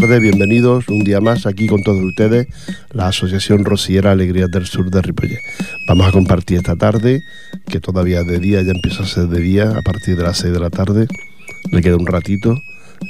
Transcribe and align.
tardes, 0.00 0.20
bienvenidos 0.20 0.88
un 0.88 1.04
día 1.04 1.22
más 1.22 1.46
aquí 1.46 1.68
con 1.68 1.82
todos 1.82 2.04
ustedes, 2.04 2.48
la 2.92 3.08
Asociación 3.08 3.64
Rociera 3.64 4.10
Alegrías 4.10 4.50
del 4.50 4.66
Sur 4.66 4.90
de 4.90 5.00
Ripollet. 5.00 5.40
Vamos 5.88 6.06
a 6.06 6.12
compartir 6.12 6.58
esta 6.58 6.76
tarde, 6.76 7.22
que 7.66 7.80
todavía 7.80 8.22
de 8.22 8.38
día, 8.38 8.60
ya 8.60 8.72
empieza 8.72 9.04
a 9.04 9.06
ser 9.06 9.28
de 9.28 9.40
día, 9.40 9.70
a 9.70 9.80
partir 9.80 10.18
de 10.18 10.22
las 10.22 10.36
6 10.36 10.52
de 10.52 10.60
la 10.60 10.68
tarde, 10.68 11.06
le 11.70 11.80
queda 11.80 11.96
un 11.96 12.06
ratito, 12.06 12.60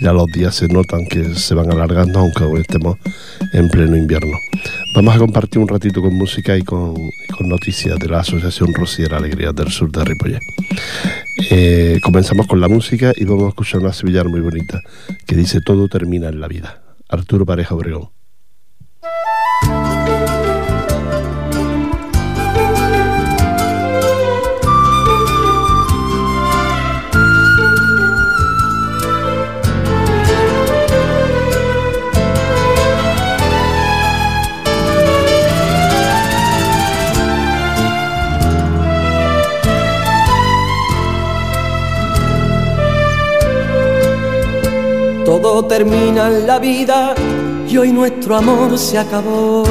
ya 0.00 0.12
los 0.12 0.26
días 0.26 0.54
se 0.54 0.68
notan 0.68 1.06
que 1.06 1.34
se 1.34 1.56
van 1.56 1.72
alargando, 1.72 2.20
aunque 2.20 2.44
hoy 2.44 2.60
estemos 2.60 2.98
en 3.52 3.68
pleno 3.68 3.96
invierno. 3.96 4.38
Vamos 4.94 5.16
a 5.16 5.18
compartir 5.18 5.58
un 5.58 5.66
ratito 5.66 6.00
con 6.00 6.14
música 6.14 6.56
y 6.56 6.62
con, 6.62 6.94
noticias 7.40 7.98
de 7.98 8.08
la 8.08 8.20
Asociación 8.20 8.72
Rociera 8.72 9.16
Alegrías 9.16 9.56
del 9.56 9.72
Sur 9.72 9.90
de 9.90 10.04
Ripollet. 10.04 10.40
Eh, 11.38 12.00
comenzamos 12.02 12.46
con 12.46 12.60
la 12.60 12.68
música 12.68 13.12
y 13.14 13.24
vamos 13.24 13.44
a 13.44 13.48
escuchar 13.48 13.80
una 13.80 13.92
sevillana 13.92 14.30
muy 14.30 14.40
bonita 14.40 14.80
que 15.26 15.36
dice 15.36 15.60
Todo 15.60 15.88
termina 15.88 16.28
en 16.28 16.40
la 16.40 16.48
vida. 16.48 16.82
Arturo 17.08 17.44
Pareja 17.44 17.74
Obregón. 17.74 18.15
Todo 45.46 45.64
termina 45.66 46.26
en 46.26 46.44
la 46.44 46.58
vida 46.58 47.14
y 47.68 47.78
hoy 47.78 47.92
nuestro 47.92 48.36
amor 48.36 48.76
se 48.76 48.98
acabó. 48.98 49.62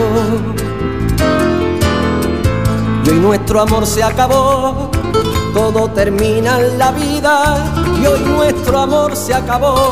Y 3.04 3.10
hoy 3.10 3.20
nuestro 3.20 3.60
amor 3.60 3.86
se 3.86 4.02
acabó. 4.02 4.90
Todo 5.54 5.92
termina 5.92 6.62
en 6.62 6.80
la 6.80 6.92
vida 6.92 7.74
y 8.02 8.06
hoy 8.06 8.22
nuestro 8.22 8.80
amor 8.80 9.18
se 9.18 9.34
acabó. 9.34 9.92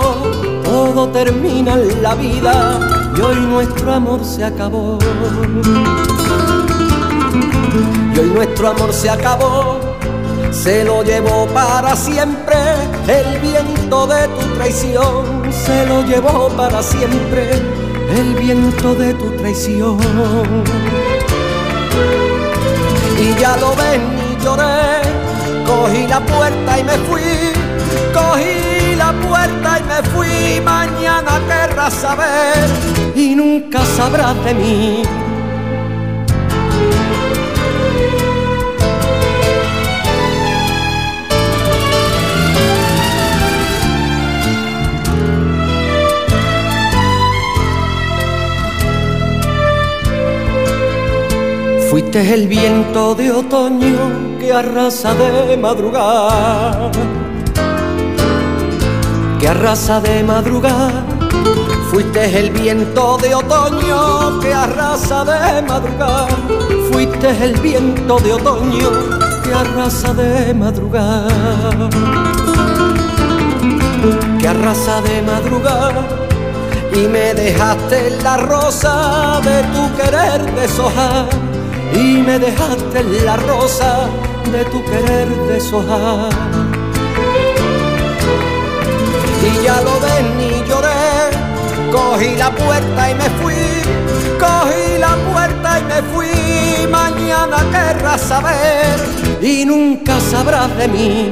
Todo 0.63 1.09
termina 1.09 1.73
en 1.73 2.01
la 2.01 2.15
vida 2.15 2.79
y 3.17 3.21
hoy 3.21 3.35
nuestro 3.41 3.93
amor 3.93 4.23
se 4.23 4.45
acabó. 4.45 4.97
Y 8.15 8.19
hoy 8.19 8.29
nuestro 8.29 8.69
amor 8.69 8.93
se 8.93 9.09
acabó 9.09 9.92
se 10.53 10.83
lo 10.83 11.03
llevó 11.03 11.47
para 11.47 11.95
siempre 11.95 12.55
el 13.07 13.39
viento 13.39 14.07
de 14.07 14.27
tu 14.27 14.55
traición, 14.55 15.51
se 15.51 15.85
lo 15.87 16.03
llevó 16.05 16.47
para 16.49 16.81
siempre 16.81 17.49
el 18.15 18.35
viento 18.35 18.93
de 18.95 19.13
tu 19.15 19.31
traición. 19.31 19.97
Y 23.19 23.39
ya 23.39 23.57
lo 23.57 23.75
ven 23.75 24.01
y 24.31 24.43
lloré, 24.43 25.01
cogí 25.65 26.07
la 26.07 26.19
puerta 26.19 26.79
y 26.79 26.83
me 26.83 26.97
fui, 27.09 27.21
cogí 28.13 28.95
la 28.95 29.11
puerta 29.27 29.79
y 29.79 29.83
me 29.83 30.09
fui, 30.09 30.61
mañana 30.61 31.41
querrás 31.47 31.93
saber 31.93 32.69
y 33.15 33.35
nunca 33.35 33.83
sabrás 33.97 34.35
de 34.45 34.53
mí 34.53 35.22
Fuiste 51.93 52.33
el 52.33 52.47
viento 52.47 53.13
de 53.13 53.31
otoño 53.31 54.39
que 54.39 54.51
arrasa 54.51 55.13
de 55.13 55.55
madrugada, 55.55 56.89
que 59.39 59.47
arrasa 59.47 60.01
de 60.01 60.23
madrugada. 60.23 61.05
Fuiste 61.91 62.39
el 62.39 62.49
viento 62.49 63.19
de 63.19 63.35
otoño 63.35 64.39
que 64.39 64.51
arrasa 64.51 65.23
de 65.23 65.61
madrugada. 65.61 66.27
Fuiste 66.91 67.29
el 67.45 67.59
viento 67.59 68.17
de 68.17 68.33
otoño 68.33 68.89
que 69.43 69.53
arrasa 69.53 70.15
de 70.15 70.51
madrugada, 70.55 71.89
que 74.39 74.47
arrasa 74.47 74.99
de 75.01 75.21
madrugada. 75.21 76.07
Y 76.91 77.07
me 77.07 77.35
dejaste 77.35 78.17
la 78.23 78.37
rosa 78.37 79.39
de 79.43 79.61
tu 79.73 79.95
querer 79.95 80.55
deshojar 80.55 81.42
y 81.95 82.21
me 82.21 82.39
dejaste 82.39 83.03
la 83.25 83.37
rosa 83.37 84.07
de 84.51 84.65
tu 84.65 84.83
querer 84.85 85.29
deshojar. 85.47 86.31
Y 89.43 89.63
ya 89.63 89.81
lo 89.81 89.99
ven 89.99 90.27
y 90.39 90.67
lloré, 90.67 91.29
cogí 91.91 92.35
la 92.35 92.51
puerta 92.51 93.11
y 93.11 93.15
me 93.15 93.29
fui, 93.41 93.63
cogí 94.39 94.97
la 94.99 95.15
puerta 95.31 95.79
y 95.79 95.83
me 95.83 96.01
fui, 96.13 96.87
mañana 96.89 97.57
querrás 97.71 98.21
saber 98.21 98.99
y 99.41 99.65
nunca 99.65 100.19
sabrás 100.19 100.75
de 100.77 100.87
mí 100.87 101.31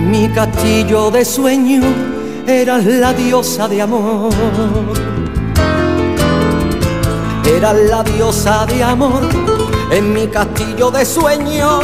En 0.00 0.10
mi 0.10 0.28
castillo 0.30 1.10
de 1.10 1.26
sueño 1.26 1.82
eras 2.46 2.86
la 2.86 3.12
diosa 3.12 3.68
de 3.68 3.82
amor. 3.82 4.32
Eras 7.44 7.76
la 7.90 8.02
diosa 8.02 8.64
de 8.64 8.82
amor. 8.82 9.28
En 9.90 10.14
mi 10.14 10.26
castillo 10.26 10.90
de 10.90 11.04
sueño 11.04 11.80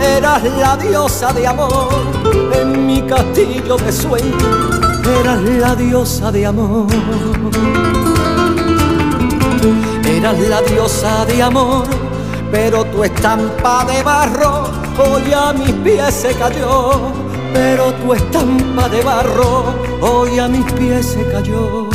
eras 0.00 0.42
la 0.58 0.74
diosa 0.78 1.34
de 1.34 1.46
amor. 1.46 1.88
En 2.54 2.86
mi 2.86 3.02
castillo 3.02 3.76
de 3.76 3.92
sueño 3.92 4.38
eras 5.20 5.42
la 5.42 5.74
diosa 5.74 6.32
de 6.32 6.46
amor. 6.46 6.86
Eras 10.06 10.38
la 10.48 10.62
diosa 10.62 11.26
de 11.26 11.42
amor, 11.42 11.84
pero 12.50 12.84
tu 12.86 13.04
estampa 13.04 13.84
de 13.84 14.02
barro 14.02 14.64
hoy 14.98 15.32
a 15.32 15.52
mis 15.52 15.72
pies 15.84 16.14
se 16.14 16.34
cayó 16.34 17.19
pero 17.52 17.92
tu 17.94 18.14
estampa 18.14 18.88
de 18.88 19.02
barro 19.02 19.74
hoy 20.00 20.38
a 20.38 20.48
mis 20.48 20.64
pies 20.72 21.06
se 21.06 21.24
cayó. 21.30 21.88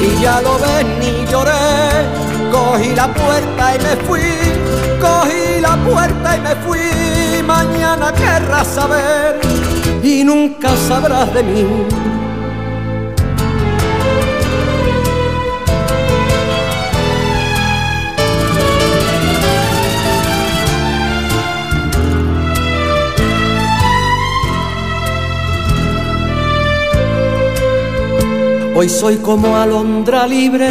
Y 0.00 0.22
ya 0.22 0.40
lo 0.40 0.58
ven 0.58 0.86
y 1.02 1.30
lloré, 1.30 1.52
cogí 2.52 2.94
la 2.94 3.08
puerta 3.12 3.74
y 3.74 3.78
me 3.86 3.96
fui, 4.06 4.20
cogí 5.00 5.60
la 5.60 5.76
puerta 5.76 6.36
y 6.36 6.40
me 6.40 6.54
fui, 6.64 7.42
mañana 7.44 8.12
querrás 8.12 8.68
saber 8.68 9.40
y 10.02 10.22
nunca 10.24 10.70
sabrás 10.88 11.32
de 11.34 11.42
mí 11.42 11.64
Hoy 28.80 28.88
soy 28.88 29.16
como 29.16 29.56
alondra 29.56 30.24
libre 30.24 30.70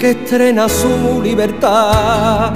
que 0.00 0.12
estrena 0.12 0.70
su 0.70 1.20
libertad, 1.22 2.50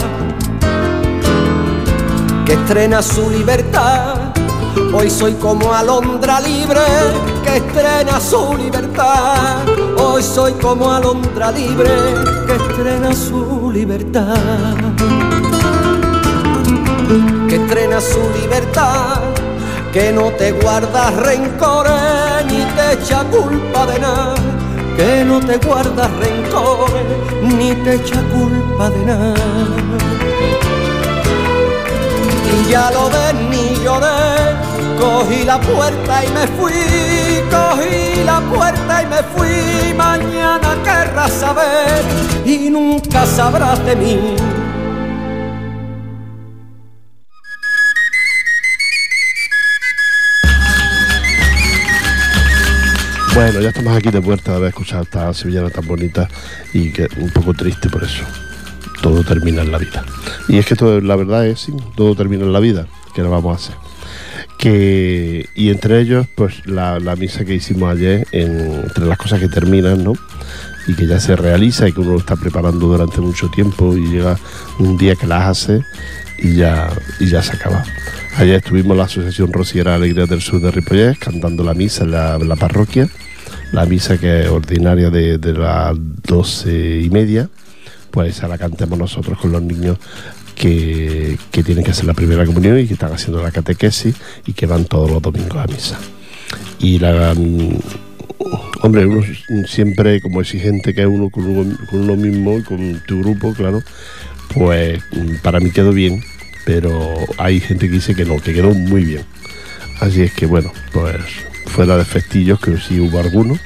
que 2.46 2.54
estrena 2.54 3.02
su 3.02 3.28
libertad. 3.28 4.32
Hoy 4.94 5.10
soy 5.10 5.34
como 5.34 5.70
alondra 5.75 6.40
libre 6.40 6.81
que 7.44 7.56
estrena 7.56 8.19
su 8.19 8.56
libertad. 8.56 9.66
Hoy 9.98 10.22
soy 10.22 10.52
como 10.52 10.90
alondra 10.90 11.52
libre 11.52 11.90
que 12.46 12.54
estrena 12.54 13.12
su 13.12 13.70
libertad. 13.70 14.34
Que 17.50 17.56
estrena 17.56 18.00
su 18.00 18.40
libertad, 18.40 19.20
que 19.93 20.10
no 20.10 20.31
te 20.38 20.52
guarda 20.52 21.10
rencores 21.10 22.46
ni 22.46 22.64
te 22.64 22.93
echa 22.94 23.25
culpa 23.25 23.84
de 23.84 23.98
nada 23.98 24.45
que 24.96 25.25
no 25.25 25.40
te 25.40 25.58
guarda 25.58 26.08
rencores 26.08 27.04
ni 27.43 27.75
te 27.84 27.94
echa 27.94 28.20
culpa 28.34 28.90
de 28.90 29.04
nada. 29.04 29.34
Y 32.52 32.70
ya 32.70 32.90
lo 32.90 33.10
ven 33.10 33.50
ni 33.50 33.84
lloré, 33.84 34.56
cogí 34.98 35.44
la 35.44 35.60
puerta 35.60 36.25
y 36.25 36.28
me 36.31 36.46
fui, 36.56 36.72
cogí 37.50 38.25
la 38.25 38.40
puerta 38.40 39.02
y 39.02 39.06
me 39.06 39.22
fui, 39.34 39.94
mañana 39.94 40.76
querrás 40.82 41.32
saber 41.32 42.02
y 42.44 42.70
nunca 42.70 43.26
sabrás 43.26 43.84
de 43.84 43.96
mí. 43.96 44.56
Bueno, 53.36 53.60
ya 53.60 53.68
estamos 53.68 53.94
aquí 53.94 54.10
de 54.10 54.18
vuelta 54.18 54.52
de 54.52 54.56
haber 54.56 54.68
escuchado 54.70 55.02
esta 55.02 55.34
sevillana 55.34 55.68
tan 55.68 55.86
bonita 55.86 56.26
y 56.72 56.90
que 56.90 57.06
un 57.18 57.28
poco 57.28 57.52
triste 57.52 57.90
por 57.90 58.02
eso. 58.02 58.24
Todo 59.02 59.22
termina 59.24 59.60
en 59.60 59.70
la 59.70 59.76
vida. 59.76 60.06
Y 60.48 60.56
es 60.56 60.64
que 60.64 60.74
todo, 60.74 61.02
la 61.02 61.16
verdad 61.16 61.46
es, 61.46 61.60
sí, 61.60 61.74
todo 61.96 62.14
termina 62.14 62.44
en 62.44 62.54
la 62.54 62.60
vida. 62.60 62.86
¿Qué 63.14 63.20
lo 63.20 63.28
vamos 63.28 63.52
a 63.52 63.62
hacer? 63.62 63.76
Que, 64.56 65.50
y 65.54 65.68
entre 65.68 66.00
ellos, 66.00 66.26
pues 66.34 66.66
la, 66.66 66.98
misa 67.18 67.44
que 67.44 67.54
hicimos 67.54 67.94
ayer, 67.94 68.26
entre 68.32 69.04
las 69.04 69.18
cosas 69.18 69.38
que 69.38 69.48
terminan, 69.48 70.02
¿no? 70.02 70.14
Y 70.86 70.94
que 70.94 71.06
ya 71.06 71.20
se 71.20 71.36
realiza 71.36 71.86
y 71.86 71.92
que 71.92 72.00
uno 72.00 72.12
lo 72.12 72.18
está 72.20 72.36
preparando 72.36 72.86
durante 72.86 73.20
mucho 73.20 73.50
tiempo 73.50 73.94
y 73.98 74.12
llega 74.12 74.38
un 74.78 74.96
día 74.96 75.14
que 75.14 75.26
las 75.26 75.42
hace 75.42 75.82
y 76.38 76.54
ya, 76.54 76.88
y 77.20 77.26
ya 77.26 77.42
se 77.42 77.52
acaba. 77.52 77.84
Ayer 78.38 78.56
estuvimos 78.56 78.92
en 78.92 78.96
la 78.96 79.04
Asociación 79.04 79.52
Rociera 79.52 79.94
Alegría 79.94 80.24
del 80.24 80.40
Sur 80.40 80.62
de 80.62 80.70
Ripollés 80.70 81.18
cantando 81.18 81.62
la 81.62 81.74
misa 81.74 82.04
en 82.04 82.12
la 82.12 82.56
parroquia 82.56 83.10
la 83.72 83.86
misa 83.86 84.18
que 84.18 84.42
es 84.42 84.48
ordinaria 84.48 85.10
de, 85.10 85.38
las 85.52 85.96
doce 86.22 87.00
y 87.00 87.10
media, 87.10 87.48
pues 88.10 88.36
esa 88.36 88.48
la 88.48 88.58
cantemos 88.58 88.98
nosotros 88.98 89.38
con 89.38 89.52
los 89.52 89.62
niños 89.62 89.98
que, 90.54 91.38
tienen 91.50 91.84
que 91.84 91.90
hacer 91.90 92.06
la 92.06 92.14
primera 92.14 92.44
comunión 92.46 92.78
y 92.78 92.86
que 92.86 92.94
están 92.94 93.12
haciendo 93.12 93.42
la 93.42 93.50
catequesis 93.50 94.14
y 94.46 94.52
que 94.52 94.66
van 94.66 94.84
todos 94.84 95.10
los 95.10 95.22
domingos 95.22 95.56
a 95.56 95.66
misa. 95.66 95.98
Y 96.78 96.98
la, 96.98 97.34
mm, 97.34 97.78
hombre, 98.82 99.06
uno 99.06 99.22
siempre 99.66 100.20
como 100.20 100.40
exigente 100.40 100.94
que 100.94 101.02
es 101.02 101.06
uno 101.06 101.30
con, 101.30 101.78
uno 101.92 102.16
mismo 102.16 102.58
y 102.58 102.62
con 102.62 103.02
tu 103.06 103.20
grupo, 103.20 103.52
claro, 103.52 103.82
pues 104.54 105.00
mm, 105.12 105.36
para 105.42 105.60
mí 105.60 105.70
quedó 105.70 105.92
bien, 105.92 106.22
pero 106.64 107.14
hay 107.38 107.60
gente 107.60 107.86
que 107.86 107.94
dice 107.94 108.14
que 108.14 108.24
no, 108.24 108.40
que 108.40 108.54
quedó 108.54 108.72
muy 108.72 109.04
bien. 109.04 109.22
Así 110.00 110.22
es 110.22 110.32
que 110.32 110.46
bueno, 110.46 110.72
pues 110.92 111.16
fuera 111.66 111.96
de 111.96 112.04
festillos, 112.04 112.60
que 112.60 112.78
sí 112.78 113.00
hubo 113.00 113.18
algunos, 113.18 113.58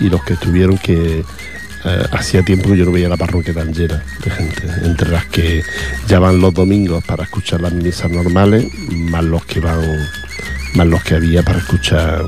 y 0.00 0.08
los 0.08 0.22
que 0.24 0.34
estuvieron 0.34 0.78
que 0.78 1.24
eh, 1.84 2.06
hacía 2.12 2.44
tiempo 2.44 2.70
que 2.70 2.76
yo 2.76 2.84
no 2.84 2.92
veía 2.92 3.08
la 3.08 3.16
parroquia 3.16 3.52
tan 3.52 3.72
llena 3.72 4.02
de 4.24 4.30
gente, 4.30 4.62
entre 4.84 5.10
las 5.10 5.26
que 5.26 5.62
ya 6.06 6.18
van 6.18 6.40
los 6.40 6.54
domingos 6.54 7.02
para 7.04 7.24
escuchar 7.24 7.60
las 7.60 7.72
misas 7.72 8.10
normales, 8.10 8.66
más 8.90 9.24
los 9.24 9.44
que 9.44 9.60
van, 9.60 9.80
más 10.74 10.86
los 10.86 11.02
que 11.02 11.16
había 11.16 11.42
para 11.42 11.58
escuchar 11.58 12.24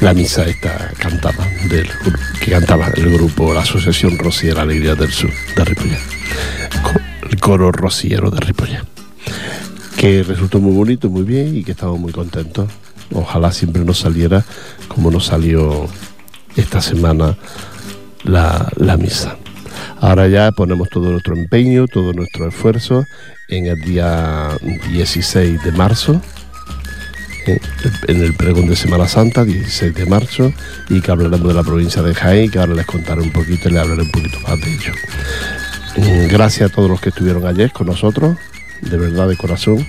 la 0.00 0.14
misa 0.14 0.44
esta 0.44 0.92
cantada 0.98 1.48
del 1.68 1.88
que 2.40 2.50
cantaba 2.50 2.88
el 2.96 3.10
grupo 3.12 3.52
la 3.52 3.62
asociación 3.62 4.18
Rociera 4.18 4.62
Alegría 4.62 4.94
del 4.94 5.12
Sur 5.12 5.30
de 5.56 5.64
Ripollet. 5.64 6.00
El 7.30 7.40
coro 7.40 7.72
rociero 7.72 8.30
de 8.30 8.40
Ripollet 8.40 8.82
que 9.98 10.22
resultó 10.22 10.60
muy 10.60 10.72
bonito 10.72 11.10
muy 11.10 11.24
bien 11.24 11.56
y 11.56 11.64
que 11.64 11.72
estamos 11.72 11.98
muy 11.98 12.12
contentos 12.12 12.70
Ojalá 13.12 13.52
siempre 13.52 13.84
nos 13.84 13.98
saliera 13.98 14.44
como 14.88 15.10
nos 15.10 15.26
salió 15.26 15.86
esta 16.56 16.80
semana 16.80 17.36
la, 18.24 18.96
misa. 18.98 19.36
Ahora 20.00 20.28
ya 20.28 20.52
ponemos 20.52 20.88
todo 20.90 21.10
nuestro 21.10 21.36
empeño, 21.36 21.86
todo 21.86 22.12
nuestro 22.12 22.48
esfuerzo 22.48 23.04
en 23.48 23.66
el 23.66 23.80
día 23.80 24.50
16 24.90 25.62
de 25.62 25.72
marzo, 25.72 26.20
eh, 27.46 27.60
en 28.08 28.22
el 28.22 28.34
pregón 28.34 28.68
de 28.68 28.76
Semana 28.76 29.08
Santa, 29.08 29.44
16 29.44 29.94
de 29.94 30.06
marzo, 30.06 30.52
y 30.88 31.00
que 31.00 31.10
hablaremos 31.10 31.46
de 31.48 31.54
la 31.54 31.62
provincia 31.62 32.02
de 32.02 32.14
Jaén, 32.14 32.50
que 32.50 32.58
ahora 32.58 32.74
les 32.74 32.86
contaré 32.86 33.22
un 33.22 33.32
poquito 33.32 33.68
y 33.68 33.72
les 33.72 33.82
hablaré 33.82 34.02
un 34.02 34.10
poquito 34.10 34.38
más 34.40 34.60
de 34.60 34.74
ello. 34.74 34.92
Mm, 35.96 36.28
gracias 36.28 36.70
a 36.70 36.74
todos 36.74 36.90
los 36.90 37.00
que 37.00 37.08
estuvieron 37.08 37.46
ayer 37.46 37.72
con 37.72 37.86
nosotros, 37.86 38.36
de 38.82 38.96
verdad, 38.96 39.28
de 39.28 39.36
corazón. 39.36 39.86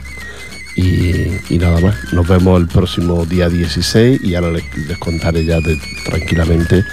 Y, 1.50 1.58
nada 1.58 1.82
más, 1.82 2.14
nos 2.14 2.26
vemos 2.26 2.60
el 2.62 2.68
próximo 2.68 3.26
día 3.26 3.50
16 3.50 4.22
y 4.24 4.36
ahora 4.36 4.52
les, 4.52 4.64
contaré 4.98 5.44
ya 5.44 5.60
tranquilamente 6.06 6.86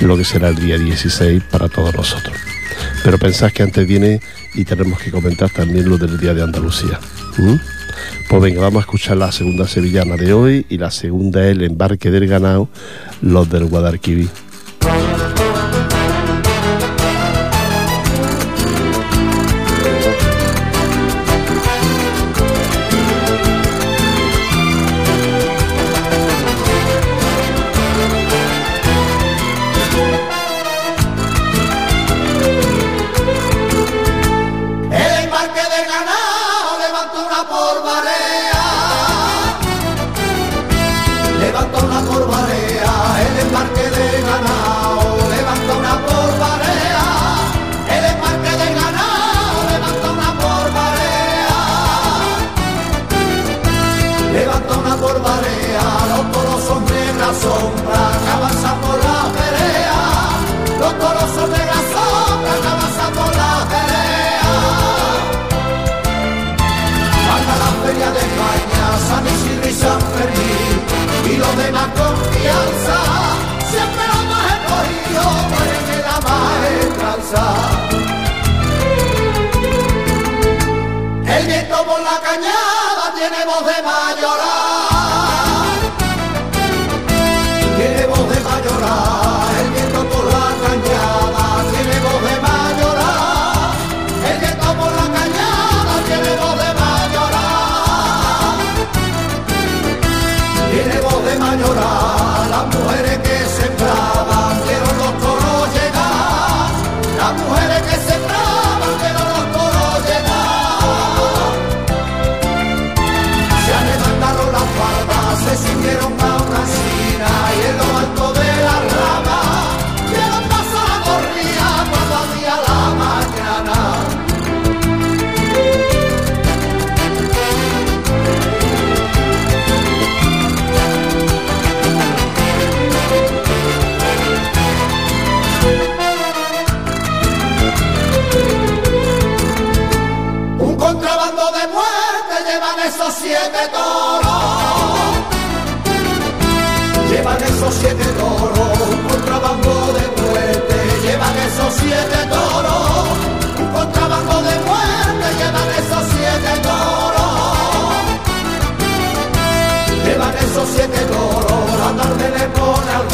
lo 0.00 0.16
que 0.18 0.24
será 0.24 0.48
el 0.48 0.56
día 0.56 0.76
16 0.76 1.44
para 1.50 1.68
todos 1.70 1.94
nosotros. 1.94 2.36
Pero 3.02 3.18
pensad 3.18 3.50
que 3.50 3.62
antes 3.62 3.86
viene 3.86 4.20
y 4.54 4.64
tenemos 4.64 5.00
que 5.00 5.10
comentar 5.10 5.48
también 5.48 5.88
lo 5.88 5.96
del 5.96 6.18
Día 6.18 6.34
de 6.34 6.42
Andalucía. 6.42 7.00
Pues 8.28 8.42
venga, 8.42 8.60
vamos 8.60 8.80
a 8.80 8.80
escuchar 8.80 9.16
la 9.16 9.32
segunda 9.32 9.66
sevillana 9.66 10.16
de 10.16 10.34
hoy 10.34 10.66
y 10.68 10.76
la 10.76 10.90
segunda 10.90 11.42
es 11.46 11.52
el 11.52 11.62
embarque 11.62 12.10
del 12.10 12.26
ganado, 12.26 12.68
los 13.22 13.48
del 13.48 13.64
Guadalquivir. 13.64 14.28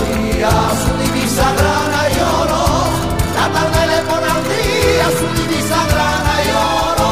día, 0.05 0.51
su 0.83 0.91
divisa 1.03 1.47
grana 1.59 2.01
y 2.11 2.17
oro. 2.41 2.65
La 3.39 3.47
tarde 3.55 3.81
le 3.93 3.99
pone 4.09 4.29
al 4.37 4.43
día, 4.55 5.07
su 5.19 5.27
divisa 5.41 5.79
grana 5.93 6.35
y 6.45 6.49
oro. 6.51 7.11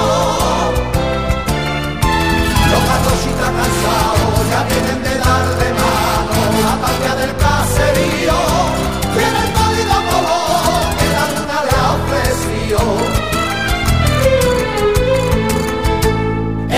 Los 2.70 2.82
gatos 2.90 3.20
cansados 3.40 4.36
ya 4.50 4.60
tienen 4.68 5.00
de 5.02 5.14
dar 5.18 5.46
de 5.60 5.68
mano 5.80 6.04
la 6.68 6.74
patria 6.82 7.14
del 7.20 7.32
caserío. 7.36 8.38
Tiene 9.16 9.38
el 9.46 9.50
pálido 9.58 9.94
color 10.10 10.82
que 10.98 11.06
la 11.16 11.24
luna 11.34 11.58
le 11.66 11.72
ha 11.82 11.88
ofrecido. 12.00 12.80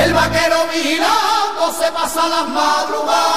El 0.02 0.10
vaquero 0.12 0.58
vigilando 0.72 1.64
se 1.78 1.88
pasa 1.92 2.22
las 2.28 2.46
madrugadas. 2.48 3.35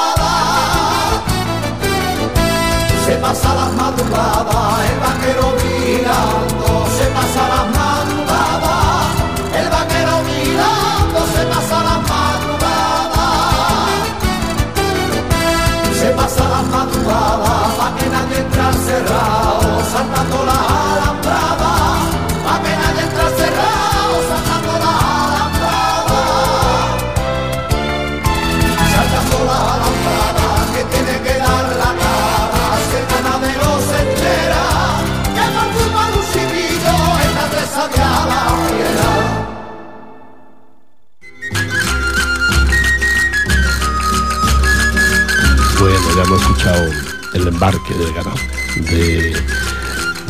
Embarque 47.49 47.93
del 47.93 48.13
ganado 48.13 48.37
de, 48.75 49.35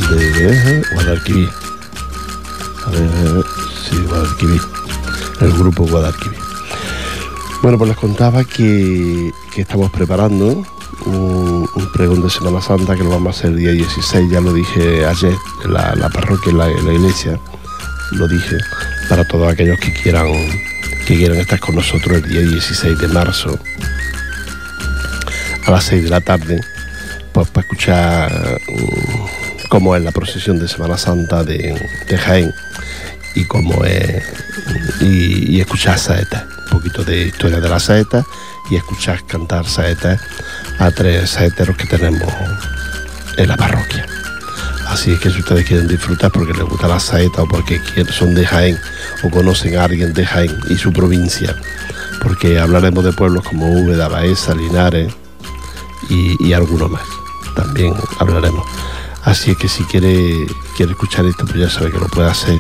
de, 0.10 0.32
de 0.32 0.84
Guadalquivir. 0.94 1.50
Ver, 2.92 3.46
sí, 3.90 3.98
Guadalquivir. 4.08 4.62
El 5.42 5.54
grupo 5.54 5.86
Guadalquivir. 5.86 6.40
Bueno, 7.62 7.78
pues 7.78 7.90
les 7.90 7.98
contaba 7.98 8.44
que, 8.44 9.32
que 9.54 9.62
estamos 9.62 9.92
preparando 9.92 10.64
un, 11.06 11.68
pregón 11.94 12.22
de 12.22 12.30
Semana 12.30 12.62
Santa 12.62 12.96
que 12.96 13.04
lo 13.04 13.10
vamos 13.10 13.36
a 13.36 13.40
hacer 13.40 13.52
el 13.52 13.58
día 13.58 13.72
16, 13.72 14.32
ya 14.32 14.42
lo 14.42 14.54
dije 14.54 15.06
ayer 15.06 15.36
en 15.66 15.74
la, 15.74 15.96
la 15.96 16.10
parroquia, 16.10 16.52
en 16.52 16.58
la, 16.58 16.70
en 16.70 16.86
la 16.86 16.94
iglesia, 16.94 17.40
lo 18.12 18.28
dije, 18.28 18.58
para 19.10 19.26
todos 19.26 19.52
aquellos 19.52 19.80
que 19.80 19.94
quieran, 19.94 20.28
que 21.08 21.18
quieran 21.18 21.38
estar 21.38 21.60
con 21.60 21.76
nosotros 21.76 22.18
el 22.18 22.30
día 22.30 22.42
16 22.42 22.98
de 22.98 23.08
marzo 23.10 23.58
a 25.66 25.72
las 25.72 25.84
6 25.86 26.04
de 26.04 26.10
la 26.10 26.22
tarde, 26.22 26.62
pues 27.32 27.50
para 27.50 27.66
escuchar 27.66 28.32
mm, 28.68 29.68
cómo 29.70 29.96
es 29.96 30.04
la 30.04 30.12
procesión 30.12 30.60
de 30.60 30.68
Semana 30.68 30.98
Santa 30.98 31.44
de, 31.44 31.76
Jaén 32.18 32.54
y 33.36 33.46
cómo 33.46 33.84
es 33.86 34.24
y, 35.02 35.60
escuchar 35.60 36.00
saetas, 36.00 36.44
un 36.66 36.80
poquito 36.80 37.04
de 37.04 37.28
historia 37.28 37.60
de 37.60 37.70
las 37.70 37.84
saetas 37.84 38.26
y 38.70 38.76
escuchar 38.76 39.26
cantar 39.26 39.66
saetas 39.66 40.22
a 40.80 40.92
tres 40.92 41.30
saeteros 41.30 41.78
que 41.78 41.86
tenemos 41.86 42.34
en 43.38 43.48
la 43.48 43.58
parroquia. 43.58 44.06
Así 44.88 45.12
es 45.12 45.20
que 45.20 45.30
si 45.30 45.40
ustedes 45.40 45.66
quieren 45.66 45.88
disfrutar 45.88 46.32
porque 46.32 46.54
les 46.54 46.64
gusta 46.64 46.88
la 46.88 47.00
saeta 47.00 47.44
o 47.44 47.48
porque 47.48 47.80
son 48.12 48.34
de 48.34 48.46
Jaén 48.46 48.78
o 49.24 49.30
conocen 49.30 49.78
a 49.78 49.84
alguien 49.84 50.14
de 50.14 50.26
Jaén 50.26 50.56
y 50.70 50.78
su 50.78 50.92
provincia, 50.92 51.56
porque 52.22 52.60
hablaremos 52.60 53.04
de 53.04 53.14
pueblos 53.14 53.44
como 53.44 53.70
Úbeda, 53.70 54.08
Baeza, 54.08 54.56
Linares, 54.56 55.14
y, 56.10 56.48
y 56.48 56.54
alguno 56.54 56.90
más. 56.90 57.19
También 57.60 57.94
hablaremos. 58.20 58.66
Así 59.24 59.54
que 59.56 59.68
si 59.68 59.84
quiere, 59.84 60.48
quiere 60.78 60.94
escuchar 60.94 61.26
esto, 61.26 61.46
pues 61.46 61.58
ya 61.60 61.70
sabe 61.70 61.92
que 61.92 62.00
lo 62.00 62.08
puede 62.08 62.30
hacer 62.30 62.58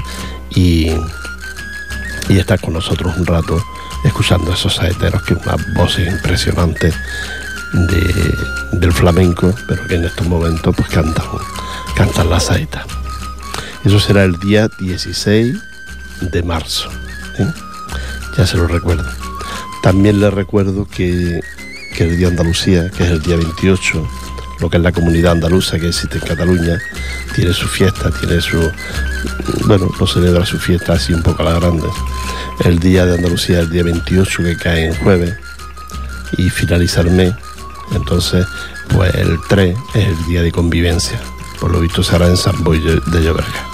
y, 0.50 0.90
y 2.28 2.38
estar 2.38 2.60
con 2.60 2.74
nosotros 2.74 3.16
un 3.18 3.26
rato 3.26 3.64
escuchando 4.04 4.54
esos 4.54 4.76
saeteros 4.76 5.22
que 5.24 5.36
unas 5.36 5.74
voces 5.74 6.12
impresionantes 6.12 6.94
de- 7.74 8.38
del 8.74 8.92
flamenco, 8.92 9.54
pero 9.68 9.88
que 9.88 9.96
en 9.96 10.06
estos 10.06 10.28
momentos 10.28 10.76
pues 10.76 10.90
cantan, 10.90 11.26
cantan 11.96 12.30
la 12.30 12.40
saeta. 12.40 12.86
Eso 13.86 14.00
será 14.00 14.24
el 14.26 14.38
día 14.40 14.68
16 14.80 15.56
de 16.22 16.44
marzo. 16.44 16.90
Ya 18.38 18.46
se 18.46 18.58
lo 18.58 18.68
recuerdo. 18.68 19.10
También 19.82 20.20
les 20.20 20.34
recuerdo 20.34 20.86
que, 20.88 21.40
que 21.96 22.04
el 22.04 22.18
Día 22.18 22.28
Andalucía, 22.28 22.90
que 22.92 23.04
es 23.06 23.12
el 23.12 23.22
día 23.22 23.38
28, 23.38 24.08
lo 24.60 24.70
que 24.70 24.78
es 24.78 24.84
la 24.84 24.92
comunidad 24.92 25.34
andaluza 25.34 25.80
que 25.80 25.88
existe 25.88 26.18
en 26.18 26.26
Cataluña, 26.26 26.78
tiene 27.36 27.54
su 27.54 27.68
fiesta, 27.68 28.12
tiene 28.12 28.42
su. 28.42 28.60
Bueno, 29.66 29.90
lo 30.00 30.08
celebra 30.08 30.46
su 30.46 30.60
fiesta 30.60 30.94
así 30.94 31.14
un 31.14 31.24
poco 31.24 31.42
a 31.42 31.46
la 31.46 31.60
grande. 31.60 31.88
El 32.66 32.80
Día 32.80 33.06
de 33.06 33.16
Andalucía 33.16 33.60
el 33.60 33.70
día 33.70 33.84
28, 33.84 34.44
que 34.44 34.58
cae 34.58 34.86
en 34.88 34.96
jueves, 34.96 35.34
y 36.38 36.50
finaliza 36.50 37.02
el 37.02 37.12
mes. 37.12 37.34
Entonces, 37.94 38.46
pues 38.90 39.14
el 39.16 39.40
3 39.48 39.76
es 39.96 40.08
el 40.08 40.26
día 40.26 40.42
de 40.42 40.52
convivencia. 40.52 41.20
Por 41.60 41.72
lo 41.72 41.80
visto 41.80 42.04
será 42.04 42.28
en 42.28 42.38
San 42.38 42.64
Boy 42.64 42.80
de 42.80 43.24
Llobregat. 43.24 43.70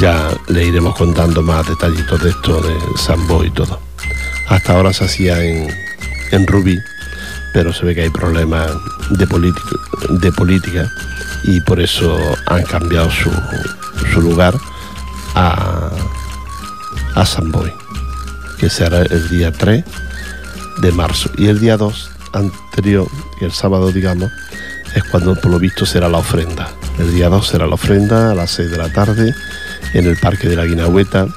Ya 0.00 0.28
le 0.48 0.66
iremos 0.66 0.96
contando 0.96 1.40
más 1.42 1.66
detallitos 1.68 2.22
de 2.22 2.30
esto 2.30 2.60
de 2.60 2.74
San 2.98 3.26
Boy 3.26 3.48
y 3.48 3.50
todo. 3.50 3.80
Hasta 4.48 4.74
ahora 4.74 4.92
se 4.92 5.04
hacía 5.04 5.42
en, 5.42 5.68
en 6.32 6.46
Rubí, 6.46 6.78
pero 7.54 7.72
se 7.72 7.86
ve 7.86 7.94
que 7.94 8.02
hay 8.02 8.10
problemas 8.10 8.70
de, 9.10 9.26
política 10.32 10.90
y 11.44 11.60
por 11.60 11.80
eso 11.80 12.18
han 12.46 12.64
cambiado 12.64 13.08
su, 13.10 13.30
su 14.12 14.20
lugar 14.20 14.54
a, 15.36 15.88
a 17.14 17.24
San 17.24 17.52
Boy, 17.52 17.72
que 18.58 18.68
será 18.68 19.02
el 19.02 19.28
día 19.28 19.52
3 19.52 19.84
de 20.78 20.92
marzo. 20.92 21.30
Y 21.38 21.46
el 21.46 21.60
día 21.60 21.76
2 21.76 22.10
anterior, 22.32 23.06
el 23.40 23.52
sábado 23.52 23.92
digamos, 23.92 24.32
es 24.96 25.04
cuando 25.04 25.36
por 25.36 25.52
lo 25.52 25.60
visto 25.60 25.86
será 25.86 26.08
la 26.08 26.18
ofrenda. 26.18 26.68
El 26.98 27.14
día 27.14 27.28
2 27.28 27.46
será 27.46 27.68
la 27.68 27.74
ofrenda 27.74 28.32
a 28.32 28.34
las 28.34 28.50
6 28.50 28.70
de 28.72 28.78
la 28.78 28.92
tarde 28.92 29.32
en 29.92 30.06
el 30.06 30.16
Parque 30.16 30.48
de 30.48 30.56
la 30.56 30.64
Guinahueta, 30.64 31.28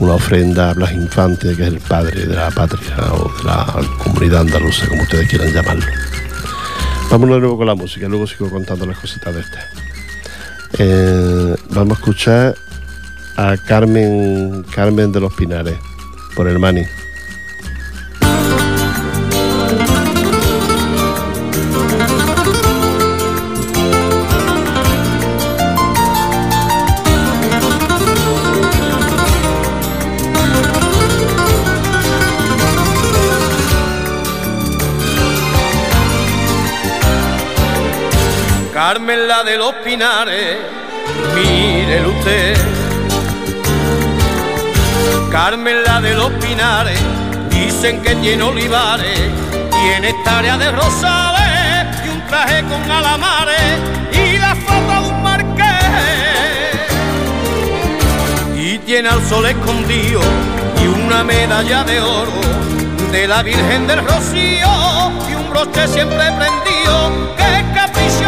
una 0.00 0.14
ofrenda 0.14 0.70
a 0.70 0.74
Blas 0.74 0.92
Infante, 0.92 1.54
que 1.54 1.62
es 1.62 1.68
el 1.68 1.80
padre 1.80 2.26
de 2.26 2.34
la 2.34 2.50
patria 2.50 2.96
o 3.12 3.30
de 3.38 3.44
la 3.44 3.66
comunidad 4.02 4.40
andaluza, 4.40 4.88
como 4.88 5.02
ustedes 5.02 5.28
quieran 5.28 5.52
llamarlo. 5.52 5.84
Vámonos 7.10 7.36
de 7.36 7.40
nuevo 7.40 7.56
con 7.58 7.66
la 7.66 7.74
música, 7.74 8.08
luego 8.08 8.26
sigo 8.26 8.50
contando 8.50 8.86
las 8.86 8.98
cositas 8.98 9.34
de 9.34 9.40
estas. 9.40 9.64
Eh, 10.78 11.56
vamos 11.70 11.98
a 11.98 12.00
escuchar 12.00 12.54
a 13.36 13.56
Carmen, 13.56 14.64
Carmen 14.74 15.12
de 15.12 15.20
los 15.20 15.34
Pinares, 15.34 15.76
por 16.34 16.48
el 16.48 16.58
Mani. 16.58 16.84
Carmen 38.92 39.28
la 39.28 39.44
de 39.44 39.56
los 39.56 39.72
pinares, 39.84 40.56
mírele 41.36 42.08
usted. 42.08 42.56
Carmen 45.30 45.84
la 45.84 46.00
de 46.00 46.14
los 46.14 46.28
pinares, 46.44 46.98
dicen 47.50 48.02
que 48.02 48.16
tiene 48.16 48.42
olivares, 48.42 49.20
tiene 49.70 50.12
tarea 50.24 50.58
de 50.58 50.72
rosales 50.72 52.04
y 52.04 52.08
un 52.08 52.26
traje 52.26 52.64
con 52.64 52.90
alamares. 52.90 53.78
Y 54.12 54.38
la 54.38 54.56
foto 54.56 55.02
de 55.02 55.08
un 55.08 55.22
marqués. 55.22 55.68
Y 58.56 58.78
tiene 58.78 59.08
al 59.08 59.24
sol 59.28 59.46
escondido 59.46 60.20
y 60.82 60.88
una 60.88 61.22
medalla 61.22 61.84
de 61.84 62.00
oro 62.00 62.32
de 63.12 63.28
la 63.28 63.44
Virgen 63.44 63.86
del 63.86 64.04
Rocío 64.04 65.12
y 65.30 65.34
un 65.36 65.48
broche 65.48 65.86
siempre 65.86 66.24
prendido. 66.32 67.36
Que 67.36 67.64
capricho 67.72 68.19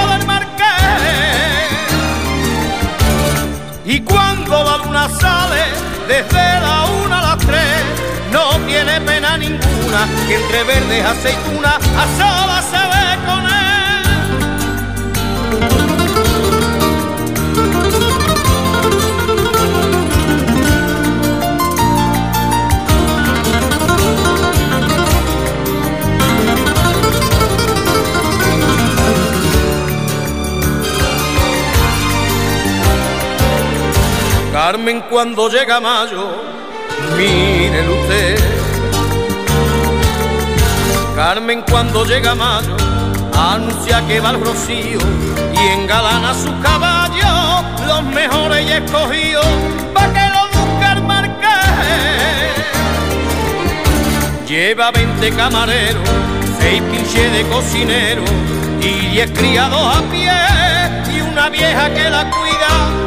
Y 3.93 4.01
cuando 4.01 4.65
la 4.65 4.79
luna 4.79 5.07
sale 5.21 5.65
desde 6.09 6.61
la 6.63 6.87
una 7.05 7.19
a 7.19 7.23
las 7.23 7.39
tres, 7.45 7.85
no 8.33 8.59
tiene 8.67 8.99
pena 9.03 9.37
ninguna 9.37 10.09
que 10.27 10.37
entre 10.37 10.65
verdes 10.65 11.05
aceitunas 11.05 11.75
a 11.75 12.07
solas 12.17 12.65
se 12.71 12.92
Carmen 34.73 35.03
cuando 35.11 35.51
llega 35.51 35.81
mayo, 35.81 36.31
mírele 37.15 37.91
usted. 37.91 38.39
Carmen 41.15 41.63
cuando 41.71 42.07
llega 42.07 42.35
mayo, 42.35 42.75
anuncia 43.39 44.03
que 44.09 44.19
va 44.19 44.31
al 44.31 44.41
rocío 44.43 44.99
y 45.53 45.59
engalana 45.79 46.33
su 46.33 46.59
caballo, 46.63 47.63
los 47.87 48.03
mejores 48.15 48.67
y 48.67 48.73
escogidos, 48.73 49.45
pa' 49.93 50.11
que 50.11 50.27
lo 50.31 50.49
busque 50.55 50.87
el 50.91 51.03
marqués. 51.03 51.51
Lleva 54.49 54.91
20 54.91 55.33
camareros, 55.33 56.09
seis 56.59 56.81
pinches 56.91 57.31
de 57.31 57.43
cocinero 57.51 58.23
y 58.81 59.07
diez 59.11 59.31
criados 59.33 59.99
a 59.99 60.01
pie 60.11 60.33
y 61.15 61.21
una 61.21 61.51
vieja 61.51 61.93
que 61.93 62.09
la 62.09 62.31
cuida 62.31 63.02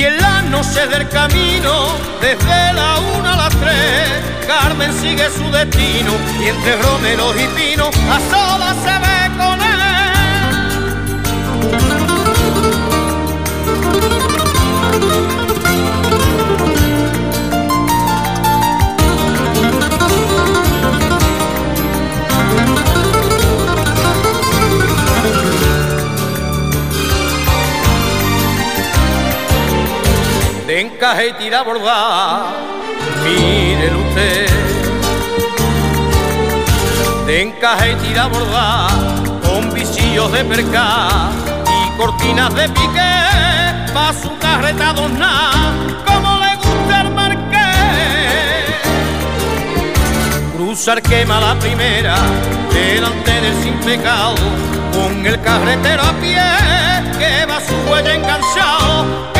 Y 0.00 0.04
en 0.04 0.16
la 0.16 0.40
noche 0.40 0.86
del 0.86 1.06
camino, 1.10 1.94
desde 2.22 2.72
la 2.72 2.98
una 3.18 3.34
a 3.34 3.36
las 3.36 3.50
tres, 3.50 4.08
Carmen 4.46 4.90
sigue 4.94 5.28
su 5.28 5.44
destino 5.50 6.12
y 6.40 6.48
entre 6.48 6.80
romeros 6.80 7.36
y 7.36 7.46
pinos 7.48 7.94
a 8.08 8.18
solas 8.30 8.76
se 8.82 8.98
ve 8.98 9.19
con 30.80 30.86
encaje 30.86 31.28
y 31.28 31.32
tira 31.34 31.62
bordar, 31.62 32.54
mírelo 33.22 33.98
usted. 34.00 34.48
De 37.26 37.42
encaje 37.42 37.92
y 37.92 37.94
tira 37.96 38.26
bordar, 38.26 38.90
con 39.42 39.74
visillos 39.74 40.32
de 40.32 40.44
perca 40.44 41.08
y 41.66 41.98
cortinas 41.98 42.54
de 42.54 42.68
pique, 42.68 43.12
pa' 43.92 44.14
su 44.22 44.30
carreta 44.38 44.90
adornar, 44.90 45.74
como 46.06 46.38
le 46.38 46.56
gusta 46.56 47.00
el 47.02 47.10
marqués. 47.10 47.50
Cruzar 50.56 51.02
quema 51.02 51.40
la 51.40 51.54
primera, 51.58 52.16
delante 52.72 53.32
del 53.32 53.62
sin 53.62 53.74
pecado, 53.80 54.36
con 54.94 55.26
el 55.26 55.40
carretero 55.42 56.02
a 56.02 56.12
pie, 56.14 57.18
que 57.18 57.44
va 57.44 57.60
su 57.60 57.74
huella 57.90 58.14
enganchado 58.14 59.30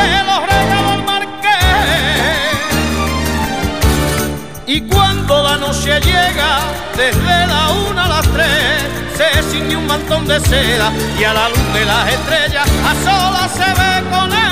Y 4.73 4.83
cuando 4.83 5.43
la 5.43 5.57
noche 5.57 5.99
llega, 6.01 6.61
desde 6.97 7.47
la 7.49 7.73
una 7.91 8.05
a 8.05 8.09
las 8.09 8.29
tres, 8.29 8.85
se 9.17 9.43
ciñe 9.51 9.77
un 9.77 9.85
mantón 9.85 10.29
de 10.29 10.39
seda 10.39 10.93
y 11.19 11.25
a 11.25 11.35
la 11.35 11.49
luz 11.49 11.75
de 11.75 11.85
las 11.85 12.13
estrellas 12.13 12.69
a 12.85 12.95
solas 13.03 13.51
se 13.51 13.65
ve 13.65 14.11
con 14.11 14.33
él. 14.33 14.51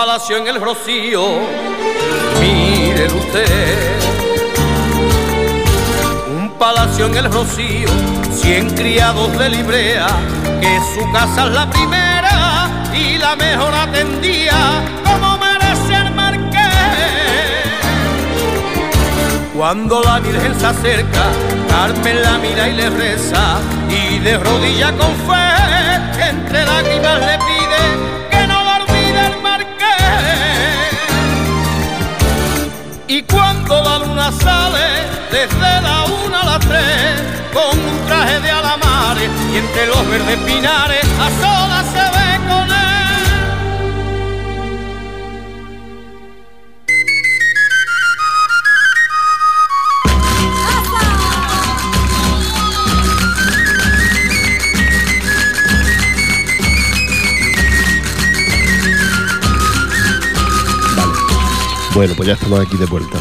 Palacio 0.00 0.36
en 0.36 0.46
el 0.46 0.60
rocío, 0.60 1.22
mire 2.38 3.06
usted. 3.06 3.78
Un 6.38 6.50
palacio 6.58 7.06
en 7.06 7.16
el 7.16 7.32
rocío, 7.32 7.88
cien 8.30 8.68
criados 8.74 9.32
de 9.38 9.48
librea, 9.48 10.08
que 10.60 10.80
su 10.92 11.10
casa 11.12 11.46
es 11.46 11.52
la 11.52 11.70
primera 11.70 12.68
y 12.94 13.16
la 13.16 13.36
mejor 13.36 13.72
atendía, 13.72 14.84
como 15.02 15.38
merece 15.38 15.94
el 15.94 16.14
marqués. 16.14 16.60
Cuando 19.56 20.02
la 20.02 20.18
Virgen 20.18 20.60
se 20.60 20.66
acerca, 20.66 21.24
Carmen 21.70 22.22
la 22.22 22.36
mira 22.36 22.68
y 22.68 22.74
le 22.74 22.90
reza, 22.90 23.60
y 23.88 24.18
de 24.18 24.36
rodilla 24.36 24.92
con 24.92 25.12
fe, 25.26 26.28
entre 26.28 26.66
lágrimas 26.66 27.18
le 27.20 27.38
pide 27.38 27.55
Y 33.08 33.22
cuando 33.22 33.82
la 33.84 33.98
luna 34.00 34.32
sale, 34.32 35.04
desde 35.30 35.80
la 35.80 36.06
una 36.26 36.40
a 36.40 36.44
las 36.44 36.60
tres, 36.60 37.22
con 37.52 37.78
un 37.78 38.06
traje 38.06 38.40
de 38.40 38.50
alamares 38.50 39.30
y 39.52 39.58
entre 39.58 39.86
los 39.86 40.08
verdes 40.08 40.36
pinares, 40.38 41.04
a 41.20 41.30
solas 41.40 41.86
se 41.92 42.15
Bueno, 61.96 62.12
pues 62.14 62.26
ya 62.26 62.34
estamos 62.34 62.60
aquí 62.60 62.76
de 62.76 62.84
vuelta. 62.84 63.16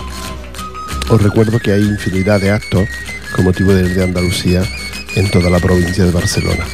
Os 1.09 1.23
recuerdo 1.23 1.59
que 1.59 1.71
hay 1.71 1.81
infinidad 1.81 2.41
de 2.41 2.51
actos 2.51 2.85
con 3.33 3.45
motivo 3.45 3.73
del 3.73 3.88
Día 3.88 3.99
de 3.99 4.03
Andalucía 4.03 4.63
en 5.15 5.31
toda 5.31 5.49
la 5.49 5.59
provincia 5.59 6.03
de 6.03 6.11
Barcelona. 6.11 6.65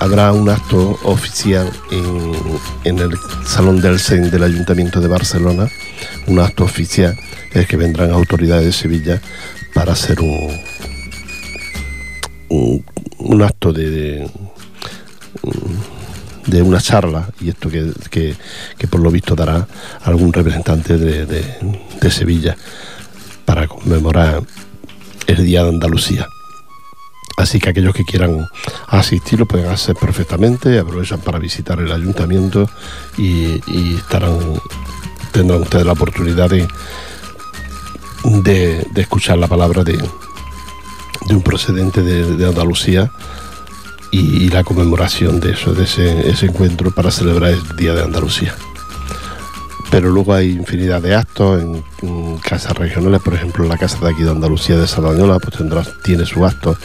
habrá 0.00 0.32
un 0.32 0.50
acto 0.50 0.98
oficial 1.04 1.70
en, 2.82 2.98
el 2.98 3.10
Salón 3.46 3.80
del 3.80 4.00
CEN 4.00 4.32
del 4.32 4.42
Ayuntamiento 4.42 5.00
de 5.00 5.06
Barcelona, 5.06 5.70
un 6.26 6.40
acto 6.40 6.64
oficial 6.64 7.16
en 7.52 7.60
el 7.60 7.68
que 7.68 7.76
vendrán 7.76 8.10
autoridades 8.10 8.66
de 8.66 8.72
Sevilla 8.72 9.20
para 9.74 9.92
hacer 9.92 10.20
un, 10.20 10.60
un, 12.48 13.42
acto 13.44 13.72
de 13.72 14.28
una 16.62 16.80
charla, 16.80 17.28
y 17.40 17.48
esto 17.48 17.68
que, 17.68 18.36
por 18.90 19.00
lo 19.00 19.10
visto 19.10 19.34
dará 19.34 19.66
algún 20.02 20.32
representante 20.32 20.96
de, 20.96 22.10
Sevilla 22.10 22.54
para 23.46 23.66
conmemorar 23.66 24.42
el 25.26 25.44
Día 25.44 25.62
de 25.62 25.70
Andalucía. 25.70 26.26
Así 27.38 27.58
que 27.58 27.70
aquellos 27.70 27.94
que 27.94 28.04
quieran 28.04 28.46
asistir 28.88 29.38
lo 29.38 29.46
pueden 29.46 29.70
hacer 29.70 29.96
perfectamente, 29.96 30.78
aprovechan 30.78 31.20
para 31.20 31.38
visitar 31.38 31.80
el 31.80 31.90
ayuntamiento 31.90 32.68
y, 33.16 33.60
estarán, 33.96 34.38
tendrán 35.32 35.62
ustedes 35.62 35.86
la 35.86 35.92
oportunidad 35.92 36.50
de, 36.50 36.68
de, 38.24 39.00
escuchar 39.00 39.38
la 39.38 39.48
palabra 39.48 39.82
de, 39.82 39.96
de 39.96 41.34
un 41.34 41.42
procedente 41.42 42.02
de 42.02 42.46
Andalucía 42.46 43.10
y, 44.14 44.48
la 44.50 44.62
conmemoración 44.62 45.40
de 45.40 45.52
eso, 45.52 45.74
de 45.74 45.84
ese, 45.84 46.46
encuentro 46.46 46.92
para 46.92 47.10
celebrar 47.10 47.50
el 47.50 47.76
Día 47.76 47.94
de 47.94 48.02
Andalucía. 48.02 48.54
Pero 49.90 50.10
luego 50.10 50.34
hay 50.34 50.50
infinidad 50.50 51.02
de 51.02 51.16
actos 51.16 51.60
en, 51.60 52.38
casas 52.38 52.76
regionales, 52.76 53.20
por 53.22 53.34
ejemplo, 53.34 53.66
la 53.66 53.76
casa 53.76 53.98
de 53.98 54.12
aquí 54.12 54.22
de 54.22 54.30
Andalucía 54.30 54.76
de 54.76 54.86
Sardañola, 54.86 55.40
pues 55.40 55.56
tendrá, 55.56 55.84
tiene 56.04 56.26
su 56.26 56.44
acto 56.44 56.78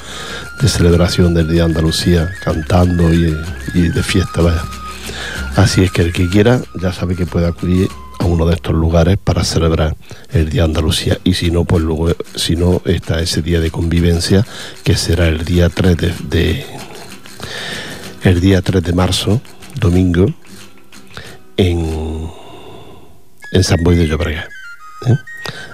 de 0.59 0.67
celebración 0.67 1.33
del 1.33 1.47
Día 1.47 1.65
de 1.65 1.69
Andalucía, 1.69 2.31
cantando 2.43 3.13
y, 3.13 3.31
de 3.73 4.03
fiesta, 4.03 4.41
Así 5.55 5.83
es 5.83 5.91
que 5.91 6.01
el 6.01 6.13
que 6.13 6.29
quiera 6.29 6.61
ya 6.81 6.93
sabe 6.93 7.15
que 7.15 7.25
puede 7.25 7.47
acudir 7.47 7.89
a 8.19 8.25
uno 8.25 8.45
de 8.45 8.55
estos 8.55 8.73
lugares 8.73 9.17
para 9.23 9.43
celebrar 9.43 9.95
el 10.31 10.49
Día 10.49 10.63
de 10.63 10.69
Andalucía 10.69 11.19
y 11.23 11.33
si 11.35 11.51
no, 11.51 11.63
pues 11.63 11.83
luego, 11.83 12.09
si 12.35 12.55
no, 12.55 12.81
está 12.85 13.21
ese 13.21 13.41
día 13.41 13.59
de 13.59 13.69
convivencia 13.69 14.45
que 14.83 14.95
será 14.95 15.27
el 15.27 15.45
día 15.45 15.69
3 15.69 15.97
de 16.29 16.65
el 18.23 18.41
día 18.41 18.61
3 18.61 18.83
de 18.83 18.93
marzo, 18.93 19.41
domingo, 19.75 20.27
en, 21.57 22.29
en 23.51 23.63
San 23.63 23.83
Boy 23.83 23.95
de 23.95 24.07
Llobregat. 24.07 24.49
¿eh? 25.07 25.15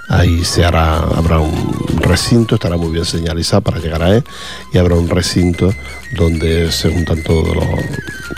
Ahí 0.10 0.46
se 0.46 0.64
hará, 0.64 0.98
habrá 0.98 1.40
un 1.40 1.74
recinto, 2.00 2.56
estará 2.56 2.78
muy 2.78 2.92
bien 2.92 3.06
señalizado 3.06 3.62
para 3.62 3.80
llegar 3.80 4.04
a 4.04 4.16
él, 4.16 4.24
y 4.72 4.78
habrá 4.78 4.96
un 4.96 5.10
recinto 5.10 5.74
donde 6.16 6.72
se 6.72 6.92
juntan 6.92 7.24
todos 7.24 7.56
los 7.56 7.66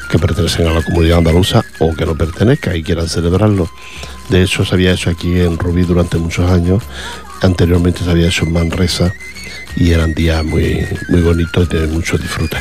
que 0.09 0.17
pertenecen 0.17 0.67
a 0.67 0.73
la 0.73 0.81
comunidad 0.81 1.17
andaluza 1.17 1.63
o 1.79 1.93
que 1.93 2.05
no 2.05 2.15
pertenezcan 2.17 2.75
y 2.75 2.83
quieran 2.83 3.09
celebrarlo. 3.09 3.69
De 4.29 4.41
hecho, 4.41 4.63
se 4.63 4.75
había 4.75 4.93
hecho 4.93 5.09
aquí 5.09 5.39
en 5.39 5.57
Rubí 5.57 5.83
durante 5.83 6.17
muchos 6.17 6.49
años, 6.49 6.83
anteriormente 7.41 8.03
se 8.03 8.11
había 8.11 8.27
hecho 8.27 8.45
en 8.45 8.53
Manresa 8.53 9.13
y 9.79 9.91
eran 9.91 10.13
días 10.13 10.43
muy, 10.43 10.85
muy 11.09 11.21
bonitos 11.21 11.69
de 11.69 11.85
mucho 11.87 12.17
disfrute. 12.17 12.57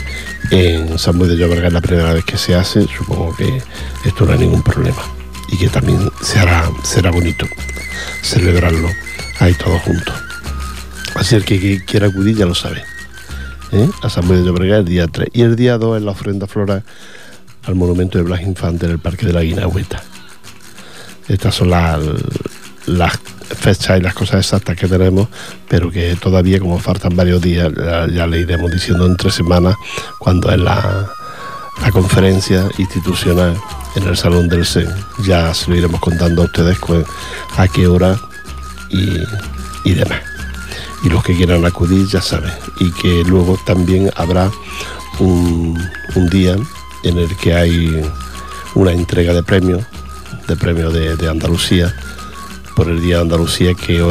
En 0.50 0.98
San 0.98 1.16
Luis 1.16 1.30
de 1.30 1.36
Llobregat 1.36 1.68
es 1.68 1.72
la 1.72 1.80
primera 1.80 2.12
vez 2.12 2.24
que 2.24 2.36
se 2.36 2.54
hace, 2.54 2.86
supongo 2.86 3.34
que 3.34 3.62
esto 4.04 4.26
no 4.26 4.32
hay 4.32 4.40
ningún 4.40 4.62
problema 4.62 5.02
y 5.48 5.56
que 5.56 5.68
también 5.68 6.10
será, 6.22 6.70
será 6.82 7.10
bonito 7.10 7.46
celebrarlo 8.22 8.88
ahí 9.40 9.54
todos 9.54 9.80
juntos. 9.82 10.14
Así 11.14 11.36
el 11.36 11.44
que 11.44 11.82
quiera 11.84 12.08
acudir 12.08 12.36
ya 12.36 12.44
lo 12.44 12.54
sabe. 12.54 12.84
¿eh? 13.72 13.88
San 14.10 14.28
Luis 14.28 14.40
de 14.40 14.46
Llobregat 14.46 14.80
el 14.80 14.84
día 14.84 15.06
3 15.06 15.30
y 15.32 15.42
el 15.42 15.56
día 15.56 15.78
2 15.78 15.98
en 15.98 16.04
la 16.04 16.10
ofrenda 16.10 16.46
flora 16.46 16.82
al 17.64 17.74
monumento 17.74 18.18
de 18.18 18.24
Blas 18.24 18.42
Infante 18.42 18.86
en 18.86 18.92
el 18.92 18.98
Parque 18.98 19.26
de 19.26 19.32
la 19.32 19.42
Guinagüeta. 19.42 20.02
Estas 21.28 21.54
son 21.54 21.70
las 21.70 23.18
fechas 23.48 23.98
y 23.98 24.02
las 24.02 24.14
cosas 24.14 24.40
exactas 24.40 24.76
que 24.76 24.88
tenemos, 24.88 25.28
pero 25.68 25.90
que 25.90 26.16
todavía 26.16 26.58
como 26.58 26.78
faltan 26.78 27.16
varios 27.16 27.40
días, 27.40 27.72
ya, 28.12 28.26
le 28.26 28.40
iremos 28.40 28.70
diciendo 28.70 29.06
en 29.06 29.16
tres 29.16 29.34
semanas 29.34 29.76
cuando 30.18 30.50
es 30.50 30.58
la, 30.58 31.06
la 31.82 31.90
conferencia 31.90 32.68
institucional 32.78 33.56
en 33.94 34.02
el 34.04 34.16
Salón 34.16 34.48
del 34.48 34.64
SEN. 34.64 34.88
Ya 35.24 35.52
se 35.54 35.70
lo 35.70 35.76
iremos 35.76 36.00
contando 36.00 36.42
a 36.42 36.44
ustedes 36.46 36.78
a 37.56 37.68
qué 37.68 37.86
hora 37.86 38.18
y, 38.90 39.18
y 39.84 39.94
demás. 39.94 40.20
Y 41.04 41.08
los 41.08 41.22
que 41.22 41.36
quieran 41.36 41.64
acudir 41.64 42.06
ya 42.08 42.20
saben. 42.20 42.52
Y 42.80 42.90
que 42.92 43.22
luego 43.26 43.58
también 43.64 44.10
habrá 44.16 44.50
un, 45.18 45.80
un 46.14 46.28
día 46.30 46.56
en 47.04 47.18
el 47.18 47.36
que 47.36 47.54
hay 47.54 48.02
una 48.74 48.92
entrega 48.92 49.32
de 49.32 49.42
premios, 49.42 49.84
de 50.48 50.56
premios 50.56 50.92
de, 50.92 51.28
Andalucía, 51.28 51.94
por 52.76 52.88
el 52.90 53.00
Día 53.00 53.16
de 53.16 53.22
Andalucía 53.22 53.72
que, 53.74 54.04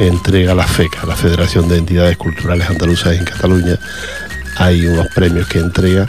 entrega 0.00 0.54
la 0.54 0.66
FECA, 0.66 1.06
la 1.06 1.14
Federación 1.14 1.68
de 1.68 1.78
Entidades 1.78 2.16
Culturales 2.16 2.68
Andaluzas 2.68 3.16
en 3.16 3.24
Cataluña. 3.24 3.78
Hay 4.56 4.86
unos 4.86 5.06
premios 5.14 5.46
que 5.46 5.60
entrega 5.60 6.06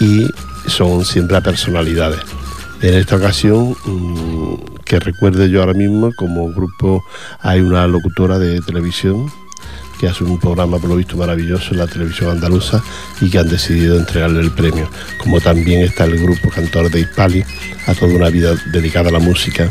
y 0.00 0.26
son 0.66 1.04
siempre 1.04 1.36
a 1.36 1.40
personalidades. 1.40 2.20
En 2.82 2.94
esta 2.94 3.16
ocasión, 3.16 3.76
mm, 3.84 4.82
que 4.84 4.98
recuerde 4.98 5.48
yo 5.48 5.60
ahora 5.60 5.74
mismo, 5.74 6.12
como 6.16 6.52
grupo 6.52 7.04
hay 7.40 7.60
una 7.60 7.86
locutora 7.86 8.38
de 8.38 8.60
televisión 8.60 9.30
que 10.00 10.08
hace 10.08 10.24
un 10.24 10.40
programa 10.40 10.78
por 10.78 10.90
lo 10.90 10.96
visto 10.96 11.16
maravilloso 11.16 11.70
en 11.70 11.78
la 11.78 11.86
televisión 11.86 12.30
andaluza 12.30 12.82
y 13.20 13.30
que 13.30 13.38
han 13.38 13.48
decidido 13.48 13.96
entregarle 13.96 14.40
el 14.40 14.50
premio. 14.50 14.90
Como 15.18 15.40
también 15.40 15.82
está 15.82 16.04
el 16.04 16.18
grupo 16.20 16.50
Cantor 16.50 16.90
de 16.90 17.00
Hispali, 17.00 17.44
a 17.86 17.94
toda 17.94 18.12
una 18.12 18.28
vida 18.28 18.54
dedicada 18.72 19.10
a 19.10 19.12
la 19.12 19.20
música 19.20 19.70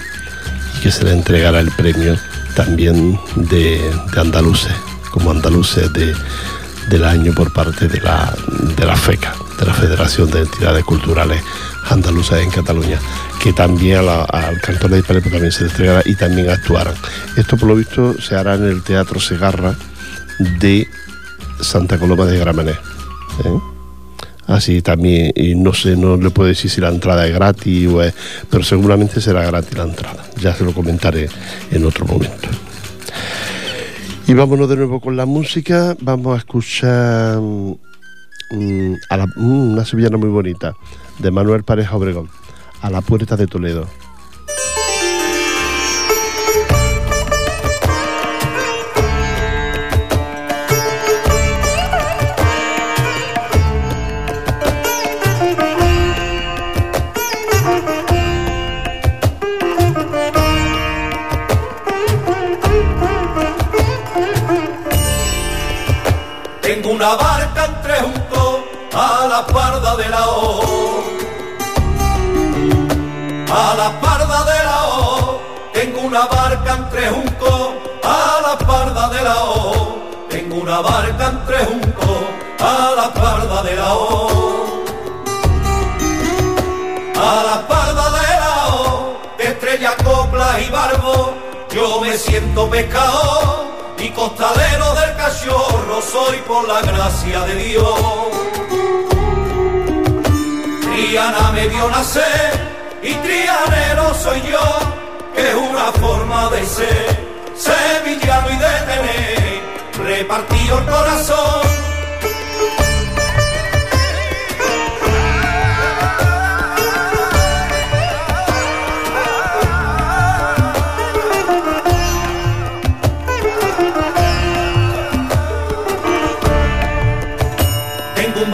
que 0.83 0.91
se 0.91 1.05
le 1.05 1.13
entregará 1.13 1.61
el 1.61 1.71
premio 1.71 2.17
también 2.57 3.17
de, 3.37 3.79
andaluces, 4.17 4.73
como 5.11 5.31
andaluces 5.31 5.89
del 5.93 7.05
año 7.05 7.33
por 7.33 7.53
parte 7.53 7.87
de 7.87 8.01
la, 8.01 8.35
de 8.75 8.85
la 8.85 8.97
FECA, 8.97 9.33
de 9.57 9.65
la 9.65 9.73
Federación 9.73 10.29
de 10.29 10.41
Entidades 10.41 10.83
Culturales 10.83 11.41
Andaluzas 11.89 12.41
en 12.41 12.51
Cataluña, 12.51 12.99
que 13.41 13.53
también 13.53 13.99
al 14.09 14.59
cantor 14.59 14.91
de 14.91 14.99
Hispali 14.99 15.21
pues 15.21 15.31
también 15.31 15.51
se 15.53 15.63
le 15.63 15.69
entregará 15.69 16.01
y 16.03 16.15
también 16.15 16.49
actuarán. 16.49 16.95
Esto 17.37 17.55
por 17.55 17.69
lo 17.69 17.75
visto 17.75 18.21
se 18.21 18.35
hará 18.35 18.55
en 18.55 18.65
el 18.65 18.83
Teatro 18.83 19.21
Segarra 19.21 19.75
de 20.59 20.85
Santa 21.61 21.97
Coloma 21.97 22.25
de 22.25 22.39
Gramenet. 22.39 22.75
¿eh? 23.45 23.72
Así 24.47 24.81
también, 24.81 25.31
y 25.35 25.55
no 25.55 25.73
sé, 25.73 25.95
no 25.95 26.17
le 26.17 26.29
puedo 26.29 26.49
decir 26.49 26.69
si 26.69 26.81
la 26.81 26.89
entrada 26.89 27.25
es 27.25 27.33
gratis, 27.33 27.87
o 27.87 28.03
es, 28.03 28.13
pero 28.49 28.63
seguramente 28.63 29.21
será 29.21 29.45
gratis 29.45 29.77
la 29.77 29.83
entrada. 29.83 30.25
Ya 30.41 30.53
se 30.53 30.65
lo 30.65 30.73
comentaré 30.73 31.29
en 31.71 31.85
otro 31.85 32.05
momento. 32.05 32.49
Y 34.27 34.33
vámonos 34.33 34.69
de 34.69 34.77
nuevo 34.77 34.99
con 34.99 35.17
la 35.17 35.25
música. 35.25 35.95
Vamos 36.01 36.35
a 36.35 36.37
escuchar 36.37 37.39
mm, 37.39 38.95
a 39.09 39.17
la, 39.17 39.27
mm, 39.27 39.73
una 39.73 39.85
sevillana 39.85 40.17
muy 40.17 40.29
bonita 40.29 40.75
de 41.19 41.31
Manuel 41.31 41.63
Pareja 41.63 41.95
Obregón, 41.95 42.29
a 42.81 42.89
la 42.89 43.01
puerta 43.01 43.35
de 43.35 43.47
Toledo. 43.47 43.87
A 68.95 69.27
la 69.27 69.45
parda 69.47 69.95
de 69.95 70.09
la 70.09 70.27
O. 70.27 71.03
A 73.49 73.75
la 73.75 73.99
parda 73.99 74.43
de 74.45 74.63
la 74.63 74.87
O, 74.87 75.41
tengo 75.73 76.01
una 76.01 76.25
barca 76.25 76.75
entre 76.75 77.09
juntos 77.09 77.71
a 78.03 78.41
la 78.41 78.57
parda 78.57 79.09
de 79.09 79.21
la 79.21 79.43
O. 79.43 79.97
Tengo 80.29 80.55
una 80.57 80.79
barca 80.81 81.27
entre 81.27 81.65
juntos 81.65 82.17
a 82.59 82.93
la 82.95 83.13
parda 83.13 83.63
de 83.63 83.75
la 83.75 83.93
O. 83.95 84.83
A 87.15 87.43
la 87.49 87.67
parda 87.67 88.05
de 88.11 88.39
la 88.43 88.75
O, 88.75 89.17
de 89.37 89.43
estrella, 89.45 89.95
copla 90.03 90.59
y 90.59 90.69
barbo, 90.69 91.33
yo 91.71 92.01
me 92.01 92.17
siento 92.17 92.69
pescado 92.69 93.65
y 93.97 94.09
costalero 94.09 94.93
del 94.93 95.15
cachorro 95.15 96.01
soy 96.01 96.37
por 96.47 96.67
la 96.67 96.81
gracia 96.81 97.39
de 97.41 97.55
Dios. 97.55 98.42
Triana 101.13 101.51
me 101.51 101.67
vio 101.67 101.87
nacer 101.91 102.53
y 103.03 103.13
trianero 103.13 104.15
soy 104.15 104.41
yo, 104.51 104.79
que 105.35 105.47
es 105.47 105.53
una 105.53 105.91
forma 105.91 106.49
de 106.49 106.65
ser, 106.65 107.53
sevillano 107.55 108.49
y 108.49 108.57
de 108.57 108.73
tener, 108.91 110.07
repartido 110.07 110.79
el 110.79 110.85
corazón. 110.85 111.73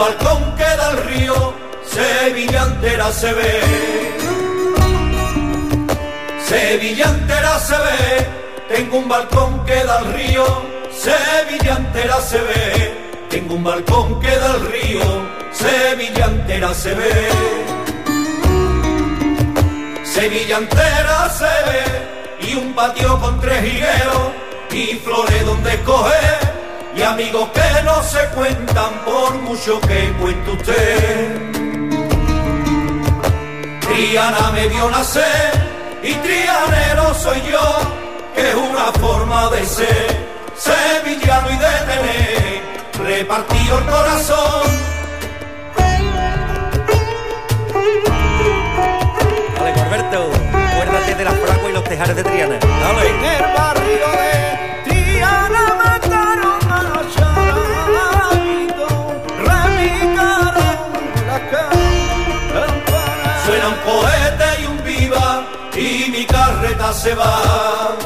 da 0.00 0.08
el 0.10 0.18
río, 0.22 0.39
Sevilla 1.90 2.62
entera 2.62 3.12
se 3.12 3.32
ve. 3.32 3.60
Sevilla 6.48 7.06
entera 7.06 7.58
se 7.58 7.76
ve, 7.76 8.26
tengo 8.68 8.98
un 8.98 9.08
balcón 9.08 9.64
que 9.64 9.74
da 9.84 9.98
el 9.98 10.12
río, 10.14 10.44
Sevilla 10.92 11.76
entera 11.76 12.20
se 12.20 12.38
ve. 12.38 12.94
Tengo 13.28 13.54
un 13.54 13.64
balcón 13.64 14.20
que 14.20 14.28
da 14.28 14.54
el 14.56 14.66
río, 14.72 15.02
Sevilla 15.52 16.26
entera 16.26 16.74
se 16.74 16.94
ve. 16.94 17.28
Sevilla 20.04 20.58
entera 20.58 21.28
se 21.30 21.54
ve, 21.68 22.48
y 22.48 22.54
un 22.54 22.72
patio 22.72 23.20
con 23.20 23.40
tres 23.40 23.64
higueros, 23.64 24.30
y 24.70 24.94
flores 25.04 25.44
donde 25.44 25.74
escoger 25.74 26.50
y 26.96 27.02
amigos 27.02 27.48
que 27.50 27.82
no 27.84 28.02
se 28.02 28.24
cuentan 28.34 28.92
por 29.04 29.34
mucho 29.42 29.80
que 29.80 30.12
cuente 30.20 30.50
usted. 30.50 31.59
Triana 34.00 34.50
me 34.52 34.66
vio 34.66 34.90
nacer 34.90 35.52
y 36.02 36.14
trianero 36.14 37.12
soy 37.12 37.38
yo, 37.52 37.60
que 38.34 38.48
es 38.48 38.54
una 38.54 38.86
forma 38.98 39.50
de 39.50 39.66
ser, 39.66 40.26
sevillano 40.56 41.50
y 41.50 41.56
de 41.58 41.74
tener, 41.90 42.62
repartido 43.04 43.78
el 43.78 43.84
corazón. 43.84 44.62
Dale, 49.58 49.72
Corberto, 49.74 50.30
acuérdate 50.72 51.14
de 51.16 51.24
la 51.24 51.32
fragua 51.32 51.68
y 51.68 51.72
los 51.74 51.84
tejares 51.84 52.16
de 52.16 52.24
Triana. 52.24 52.58
Dale. 52.58 53.06
En 53.06 53.24
el 53.24 53.54
barrio 53.54 54.08
de 54.22 54.39
se 66.92 67.14
va. 67.14 67.96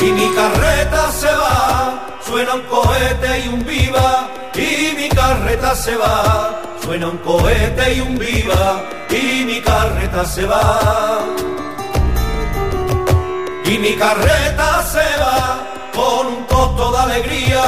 Y 0.00 0.12
mi 0.12 0.28
carreta 0.34 1.10
se 1.12 1.26
va, 1.26 2.18
suena 2.24 2.54
un 2.54 2.62
cohete 2.62 3.40
y 3.44 3.48
un 3.48 3.64
viva, 3.64 4.28
y 4.54 4.94
mi 4.96 5.08
carreta 5.08 5.74
se 5.74 5.96
va, 5.96 6.60
suena 6.82 7.08
un 7.08 7.18
cohete 7.18 7.94
y 7.94 8.00
un 8.00 8.18
viva, 8.18 8.82
y 9.10 9.44
mi 9.44 9.60
carreta 9.60 10.24
se 10.24 10.46
va. 10.46 11.20
Y 13.64 13.78
mi 13.78 13.94
carreta 13.94 14.82
se 14.82 15.06
va, 15.22 15.60
con 15.94 16.26
un 16.26 16.44
costo 16.44 16.92
de 16.92 16.98
alegría, 16.98 17.64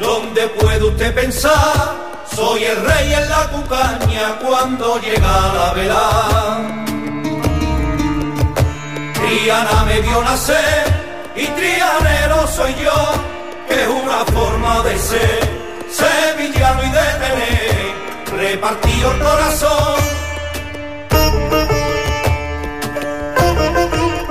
donde 0.00 0.48
puede 0.48 0.84
usted 0.84 1.14
pensar, 1.14 1.94
soy 2.34 2.64
el 2.64 2.76
rey 2.86 3.12
en 3.12 3.28
la 3.28 3.48
cucaña 3.50 4.38
cuando 4.40 5.00
llega 5.00 5.52
la 5.54 5.72
vela. 5.74 6.91
Triana 9.32 9.84
me 9.84 10.00
vio 10.02 10.22
nacer 10.22 10.84
y 11.34 11.46
trianero 11.46 12.46
soy 12.48 12.74
yo, 12.74 12.92
que 13.66 13.82
es 13.82 13.88
una 13.88 14.26
forma 14.26 14.82
de 14.82 14.98
ser, 14.98 15.48
sevillano 15.90 16.82
y 16.82 16.90
de 16.90 17.00
tener, 17.24 17.94
repartido 18.36 19.10
el 19.10 19.18
corazón. 19.20 20.02
Que 21.08 21.30
me 21.30 21.66
tengo 23.86 24.16
que 24.16 24.22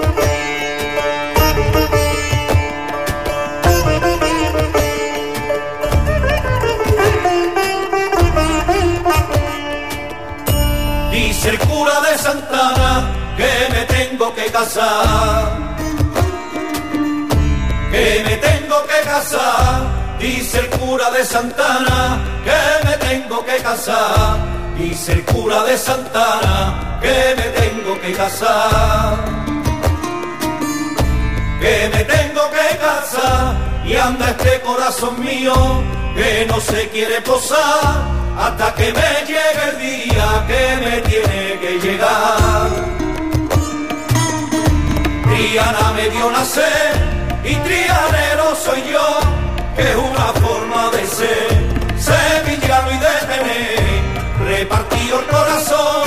que 17.92 18.24
me 18.26 18.38
tengo 18.38 18.84
que 18.86 19.10
casar, 19.10 20.18
dice 20.20 20.60
el 20.60 20.70
cura 20.70 21.10
de 21.10 21.26
Santana, 21.26 22.20
que 22.44 22.88
me 22.88 22.98
tengo 22.98 23.44
que 23.44 23.58
casar, 23.58 24.38
dice 24.78 25.14
el 25.14 25.26
cura 25.26 25.64
de 25.64 25.76
Santana, 25.76 27.00
que 27.02 27.34
me 27.38 27.44
tengo 27.60 28.00
que 28.02 28.14
casar, 28.14 29.26
que 31.60 31.90
me 31.92 32.04
tengo 32.04 32.42
que 32.52 32.78
casar, 32.78 33.56
y 33.84 33.96
anda 33.96 34.30
este 34.30 34.62
corazón 34.62 35.20
mío, 35.22 35.56
que 36.16 36.46
no 36.48 36.60
se 36.60 36.88
quiere 36.90 37.20
posar 37.22 38.22
hasta 38.38 38.76
que 38.76 38.94
me 38.94 39.26
llegue 39.26 39.70
el 39.72 39.78
día 39.80 40.46
que 40.48 40.86
me 40.86 41.02
tiene 41.02 41.60
que 41.60 41.80
llegar. 41.80 43.01
Triana 45.42 45.92
me 45.94 46.08
dio 46.12 46.30
nacer 46.30 46.94
y 47.44 47.56
trianero 47.56 48.56
soy 48.64 48.84
yo, 48.92 49.20
que 49.76 49.82
es 49.90 49.96
una 49.96 50.28
forma 50.34 50.92
de 50.92 51.08
ser, 51.08 51.50
sevillano 51.98 52.92
y 52.92 53.00
de 53.00 53.16
tener, 53.32 53.80
repartido 54.46 55.20
el 55.20 55.26
corazón. 55.26 56.04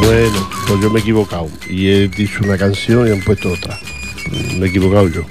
Bueno, 0.00 0.45
yo 0.80 0.90
me 0.90 0.98
he 0.98 1.02
equivocado 1.02 1.48
y 1.68 1.88
he 1.88 2.08
dicho 2.08 2.40
una 2.42 2.58
canción 2.58 3.06
y 3.06 3.10
han 3.10 3.20
puesto 3.20 3.52
otra. 3.52 3.78
Me 4.58 4.66
he 4.66 4.68
equivocado 4.68 5.08
yo. 5.08 5.22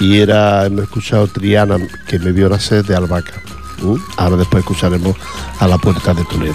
Y 0.00 0.18
era, 0.18 0.66
hemos 0.66 0.82
escuchado 0.82 1.26
Triana, 1.26 1.76
que 2.06 2.18
me 2.18 2.32
vio 2.32 2.48
nacer 2.48 2.84
de 2.84 2.94
Albaca. 2.94 3.32
Ahora 4.16 4.36
después 4.36 4.62
escucharemos 4.62 5.16
a 5.58 5.68
la 5.68 5.78
puerta 5.78 6.14
de 6.14 6.24
Toledo. 6.24 6.54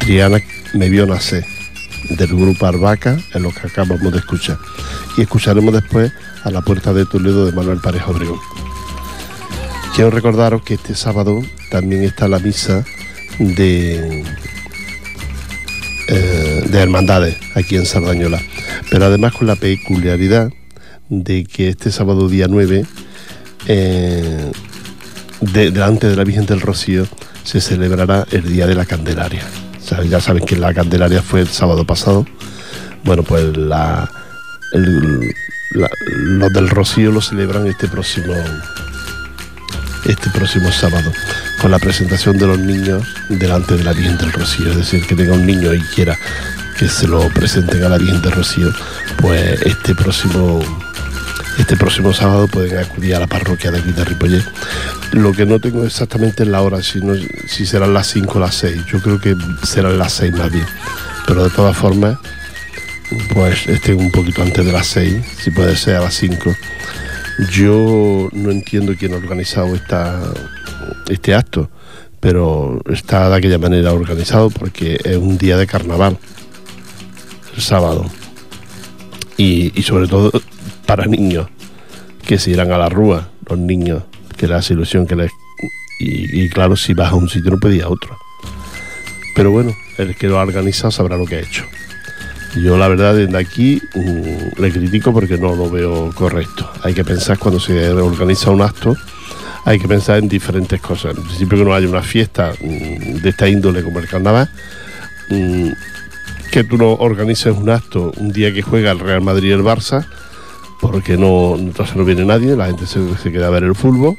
Triana 0.00 0.38
me 0.74 0.88
vio 0.88 1.06
nacer 1.06 1.44
del 2.10 2.28
grupo 2.28 2.66
Albaca, 2.66 3.18
en 3.34 3.42
lo 3.42 3.50
que 3.50 3.66
acabamos 3.66 4.12
de 4.12 4.18
escuchar. 4.18 4.58
Y 5.16 5.22
escucharemos 5.22 5.72
después 5.72 6.12
a 6.44 6.50
la 6.50 6.60
puerta 6.62 6.92
de 6.92 7.06
Toledo 7.06 7.46
de 7.46 7.52
Manuel 7.52 7.78
Pareja 7.78 8.10
Obregón. 8.10 8.40
Quiero 9.94 10.10
recordaros 10.10 10.62
que 10.62 10.74
este 10.74 10.94
sábado 10.94 11.42
también 11.70 12.04
está 12.04 12.26
la 12.26 12.38
misa 12.38 12.84
de 13.38 14.24
eh, 16.08 16.51
de 16.68 16.78
hermandades 16.78 17.36
aquí 17.54 17.76
en 17.76 17.86
Sardañola. 17.86 18.40
Pero 18.90 19.06
además 19.06 19.32
con 19.32 19.46
la 19.46 19.56
peculiaridad 19.56 20.50
de 21.08 21.44
que 21.44 21.68
este 21.68 21.90
sábado 21.90 22.28
día 22.28 22.46
9, 22.48 22.86
eh, 23.66 24.52
delante 25.40 26.08
de 26.08 26.16
la 26.16 26.24
Virgen 26.24 26.46
del 26.46 26.60
Rocío, 26.60 27.06
se 27.44 27.60
celebrará 27.60 28.26
el 28.30 28.44
Día 28.52 28.66
de 28.66 28.74
la 28.74 28.86
Candelaria. 28.86 29.42
ya 30.08 30.20
saben 30.20 30.44
que 30.44 30.56
la 30.56 30.72
Candelaria 30.72 31.22
fue 31.22 31.40
el 31.40 31.48
sábado 31.48 31.84
pasado. 31.84 32.26
Bueno, 33.04 33.22
pues 33.22 33.56
la, 33.56 34.10
los 34.72 36.52
del 36.52 36.68
Rocío 36.68 37.10
lo 37.10 37.20
celebran 37.20 37.66
este 37.66 37.88
próximo 37.88 38.34
este 40.04 40.30
próximo 40.30 40.70
sábado 40.72 41.12
con 41.62 41.70
la 41.70 41.78
presentación 41.78 42.36
de 42.38 42.46
los 42.48 42.58
niños 42.58 43.06
delante 43.28 43.76
de 43.76 43.84
la 43.84 43.92
Virgen 43.92 44.18
del 44.18 44.32
Rocío. 44.32 44.70
Es 44.70 44.76
decir, 44.76 45.06
que 45.06 45.14
tenga 45.14 45.32
un 45.34 45.46
niño 45.46 45.72
y 45.72 45.80
quiera 45.80 46.18
que 46.76 46.88
se 46.88 47.06
lo 47.06 47.28
presenten 47.28 47.84
a 47.84 47.88
la 47.88 47.98
Virgen 47.98 48.20
del 48.20 48.32
Rocío, 48.32 48.72
pues 49.18 49.62
este 49.62 49.94
próximo 49.94 50.60
este 51.58 51.76
próximo 51.76 52.12
sábado 52.12 52.48
pueden 52.48 52.78
acudir 52.78 53.14
a 53.14 53.20
la 53.20 53.28
parroquia 53.28 53.70
de 53.70 53.78
aquí 53.78 53.92
de 53.92 54.04
Ripollet. 54.04 54.44
Lo 55.12 55.32
que 55.32 55.46
no 55.46 55.60
tengo 55.60 55.84
exactamente 55.84 56.42
es 56.42 56.48
la 56.48 56.62
hora, 56.62 56.82
si, 56.82 57.00
si 57.46 57.64
serán 57.64 57.94
las 57.94 58.08
5 58.08 58.38
o 58.38 58.40
las 58.40 58.56
6. 58.56 58.86
Yo 58.86 59.00
creo 59.00 59.20
que 59.20 59.36
serán 59.62 59.98
las 59.98 60.14
6 60.14 60.32
más 60.32 60.50
bien. 60.50 60.66
Pero 61.28 61.44
de 61.44 61.50
todas 61.50 61.76
formas, 61.76 62.18
pues 63.32 63.68
estén 63.68 64.00
un 64.00 64.10
poquito 64.10 64.42
antes 64.42 64.66
de 64.66 64.72
las 64.72 64.88
6, 64.88 65.14
si 65.38 65.50
puede 65.52 65.76
ser 65.76 65.96
a 65.96 66.00
las 66.00 66.14
5 66.14 66.56
yo 67.50 68.28
no 68.32 68.50
entiendo 68.50 68.94
quién 68.98 69.14
ha 69.14 69.16
organizado 69.16 69.74
este 71.08 71.34
acto, 71.34 71.70
pero 72.20 72.80
está 72.90 73.28
de 73.28 73.36
aquella 73.36 73.58
manera 73.58 73.92
organizado 73.92 74.50
porque 74.50 74.98
es 75.02 75.16
un 75.16 75.38
día 75.38 75.56
de 75.56 75.66
carnaval, 75.66 76.18
el 77.56 77.62
sábado, 77.62 78.06
y, 79.36 79.82
sobre 79.82 80.06
todo 80.06 80.30
para 80.86 81.06
niños 81.06 81.48
que 82.24 82.38
se 82.38 82.50
irán 82.50 82.70
a 82.70 82.78
la 82.78 82.88
rúa, 82.88 83.30
los 83.48 83.58
niños, 83.58 84.04
que 84.36 84.46
les 84.46 84.56
hace 84.58 84.74
ilusión 84.74 85.06
que 85.06 85.16
les... 85.16 85.32
Y, 85.98 86.48
claro, 86.48 86.76
si 86.76 86.94
vas 86.94 87.12
a 87.12 87.14
un 87.14 87.28
sitio 87.28 87.50
no 87.50 87.58
puede 87.58 87.76
ir 87.76 87.82
a 87.84 87.88
otro. 87.88 88.16
Pero 89.36 89.50
bueno, 89.50 89.72
el 89.98 90.16
que 90.16 90.26
lo 90.26 90.38
ha 90.38 90.42
organizado 90.42 90.90
sabrá 90.90 91.16
lo 91.16 91.26
que 91.26 91.36
ha 91.36 91.40
hecho. 91.40 91.64
Yo 92.56 92.76
la 92.76 92.88
verdad 92.88 93.14
desde 93.14 93.36
aquí 93.38 93.80
mm, 93.94 94.60
le 94.60 94.72
critico 94.72 95.12
porque 95.12 95.38
no 95.38 95.54
lo 95.54 95.70
veo 95.70 96.12
correcto. 96.12 96.70
Hay 96.82 96.92
que 96.92 97.04
pensar 97.04 97.38
cuando 97.38 97.58
se 97.58 97.90
organiza 97.90 98.50
un 98.50 98.62
acto, 98.62 98.94
hay 99.64 99.78
que 99.78 99.88
pensar 99.88 100.18
en 100.18 100.28
diferentes 100.28 100.80
cosas. 100.80 101.16
Siempre 101.36 101.58
que 101.58 101.64
no 101.64 101.74
haya 101.74 101.88
una 101.88 102.02
fiesta 102.02 102.52
mm, 102.60 103.22
de 103.22 103.28
esta 103.28 103.48
índole 103.48 103.82
como 103.82 103.98
el 103.98 104.08
carnaval, 104.08 104.50
mm, 105.30 105.68
que 106.50 106.64
tú 106.64 106.76
no 106.76 106.92
organices 106.94 107.54
un 107.56 107.70
acto 107.70 108.12
un 108.18 108.32
día 108.32 108.52
que 108.52 108.62
juega 108.62 108.90
el 108.90 108.98
Real 108.98 109.22
Madrid 109.22 109.48
y 109.48 109.52
el 109.52 109.62
Barça, 109.62 110.06
porque 110.80 111.16
no, 111.16 111.54
entonces 111.56 111.96
no 111.96 112.04
viene 112.04 112.24
nadie, 112.24 112.56
la 112.56 112.66
gente 112.66 112.86
se, 112.86 113.32
queda 113.32 113.46
a 113.46 113.50
ver 113.50 113.62
el 113.64 113.74
fútbol. 113.74 114.16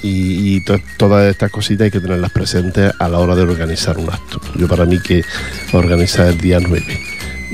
Y, 0.00 0.60
todas 0.96 1.28
estas 1.28 1.50
cositas 1.50 1.86
hay 1.86 1.90
que 1.90 1.98
tenerlas 1.98 2.30
presentes 2.30 2.92
a 3.00 3.08
la 3.08 3.18
hora 3.18 3.34
de 3.34 3.42
organizar 3.42 3.98
un 3.98 4.08
acto. 4.08 4.40
Yo 4.54 4.68
para 4.68 4.84
mí 4.84 5.00
que 5.00 5.24
organizar 5.72 6.28
el 6.28 6.38
día 6.38 6.60
9 6.60 7.00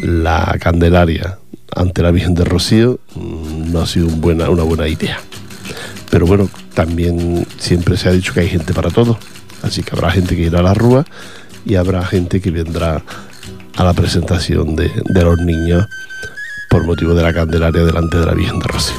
la 0.03 0.57
Candelaria 0.61 1.39
ante 1.75 2.03
la 2.03 2.11
Virgen 2.11 2.35
de 2.35 2.45
Rocío 2.45 3.01
mm, 3.15 3.73
no 3.73 3.81
ha 3.81 3.87
sido 3.87 4.09
buena, 4.09 4.51
una 4.51 4.63
buena 4.63 4.89
idea. 4.89 5.21
Pero 6.11 6.27
bueno, 6.27 6.51
también 6.75 7.47
siempre 7.59 7.97
se 7.97 8.09
ha 8.09 8.13
dicho 8.13 8.35
que 8.35 8.41
hay 8.41 8.49
gente 8.49 8.75
para 8.75 8.91
todo. 8.91 9.19
Así 9.63 9.83
que 9.83 9.93
habrá 9.93 10.11
gente 10.11 10.37
que 10.37 10.43
irá 10.43 10.61
a 10.61 10.63
la 10.63 10.75
rúa 10.75 11.05
y 11.65 11.77
habrá 11.77 12.05
gente 12.05 12.41
que 12.41 12.51
vendrá 12.51 13.03
a 13.77 13.85
la 13.85 13.93
presentación 13.93 14.77
de, 14.77 14.91
los 15.07 15.39
niños 15.39 15.87
por 16.69 16.85
motivo 16.85 17.15
de 17.15 17.23
la 17.23 17.33
Candelaria 17.33 17.85
delante 17.85 18.19
de 18.19 18.27
la 18.27 18.35
Virgen 18.35 18.59
de 18.59 18.69
Rocío. 18.69 18.97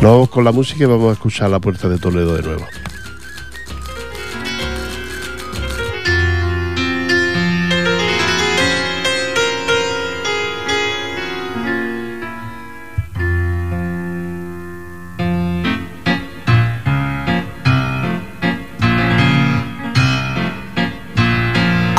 Nos 0.00 0.12
vamos 0.12 0.30
con 0.30 0.44
la 0.44 0.52
música 0.52 0.84
y 0.84 0.86
vamos 0.86 1.10
a 1.10 1.12
escuchar 1.14 1.50
la 1.50 1.58
puerta 1.58 1.88
de 1.88 1.98
Toledo 1.98 2.36
de 2.36 2.42
nuevo. 2.42 2.66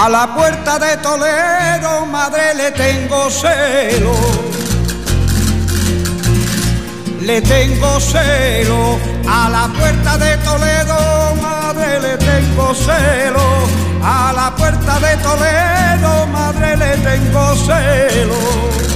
A 0.04 0.10
la 0.10 0.34
puerta 0.34 0.80
de 0.80 0.98
Toledo, 0.98 2.08
madre, 2.08 2.56
le 2.56 2.72
tengo 2.72 3.30
celo. 3.30 4.16
Le 7.20 7.40
tengo 7.44 8.00
celo. 8.00 8.98
A 9.30 9.48
la 9.48 9.68
puerta 9.68 10.18
de 10.18 10.38
Toledo, 10.38 11.36
madre, 11.40 12.00
le 12.00 12.18
tengo 12.18 12.74
celo. 12.74 13.46
A 14.04 14.34
la 14.34 14.50
puerta 14.56 15.00
de 15.00 15.18
Toledo, 15.18 16.26
madre, 16.34 16.78
le 16.78 16.98
tengo 16.98 17.56
celo 17.58 18.91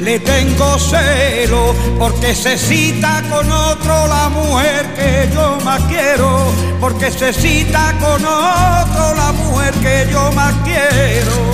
le 0.00 0.18
tengo 0.20 0.78
celo 0.78 1.74
porque 1.98 2.34
se 2.34 2.56
cita 2.56 3.22
con 3.30 3.50
otro 3.50 4.06
la 4.06 4.28
mujer 4.30 4.94
que 4.94 5.30
yo 5.32 5.58
más 5.64 5.82
quiero, 5.82 6.52
porque 6.80 7.10
se 7.10 7.32
cita 7.32 7.94
con 8.00 8.24
otro 8.24 9.14
la 9.14 9.32
mujer 9.32 9.74
que 9.74 10.08
yo 10.10 10.32
más 10.32 10.54
quiero. 10.64 11.50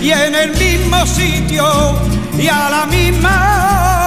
Y 0.00 0.10
en 0.12 0.34
el 0.34 0.50
mismo 0.56 1.04
sitio 1.06 1.66
y 2.38 2.46
a 2.46 2.70
la 2.70 2.86
misma 2.86 3.90
hora 3.90 4.05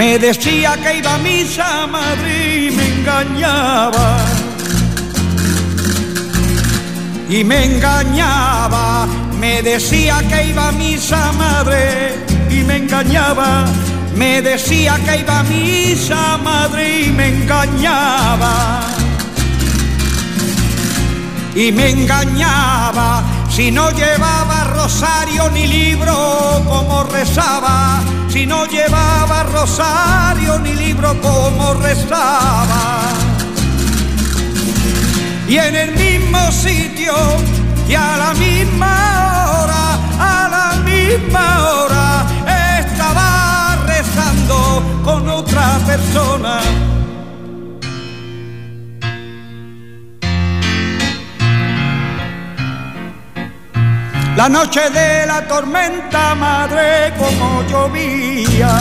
Me 0.00 0.18
decía 0.18 0.78
que 0.82 0.96
iba 0.96 1.16
a 1.16 1.18
misa 1.18 1.82
a 1.82 1.86
Madrid 1.86 2.72
y 2.72 2.74
me 2.74 2.86
engañaba. 2.88 4.16
Y 7.28 7.44
me 7.44 7.66
engañaba, 7.66 9.06
me 9.38 9.60
decía 9.60 10.22
que 10.26 10.46
iba 10.46 10.68
a 10.68 10.72
misa 10.72 11.32
madre 11.32 12.14
y 12.48 12.62
me 12.62 12.76
engañaba. 12.76 13.66
Me 14.16 14.40
decía 14.40 14.98
que 15.04 15.18
iba 15.18 15.40
a 15.40 15.42
misa 15.42 16.38
madre 16.38 17.02
y 17.02 17.10
me 17.10 17.28
engañaba. 17.28 18.80
Y 21.54 21.72
me 21.72 21.90
engañaba 21.90 23.22
si 23.50 23.70
no 23.70 23.90
llevaba 23.90 24.69
rosario 24.82 25.50
ni 25.50 25.66
libro 25.66 26.62
como 26.66 27.04
rezaba 27.04 28.00
si 28.28 28.46
no 28.46 28.64
llevaba 28.64 29.42
rosario 29.42 30.58
ni 30.58 30.72
libro 30.72 31.20
como 31.20 31.74
rezaba. 31.74 33.02
Y 35.46 35.58
en 35.58 35.76
el 35.76 35.90
mismo 35.96 36.50
sitio 36.50 37.12
y 37.88 37.94
a 37.94 38.16
la 38.16 38.32
misma 38.34 38.94
hora, 39.52 39.84
a 40.18 40.48
la 40.48 40.68
misma 40.82 41.46
hora, 41.68 42.26
estaba 42.78 43.76
rezando 43.86 44.82
con 45.04 45.28
otra 45.28 45.78
persona. 45.86 46.60
La 54.40 54.48
noche 54.48 54.88
de 54.88 55.26
la 55.26 55.46
tormenta, 55.46 56.34
madre, 56.34 57.12
como 57.18 57.62
llovía. 57.68 58.72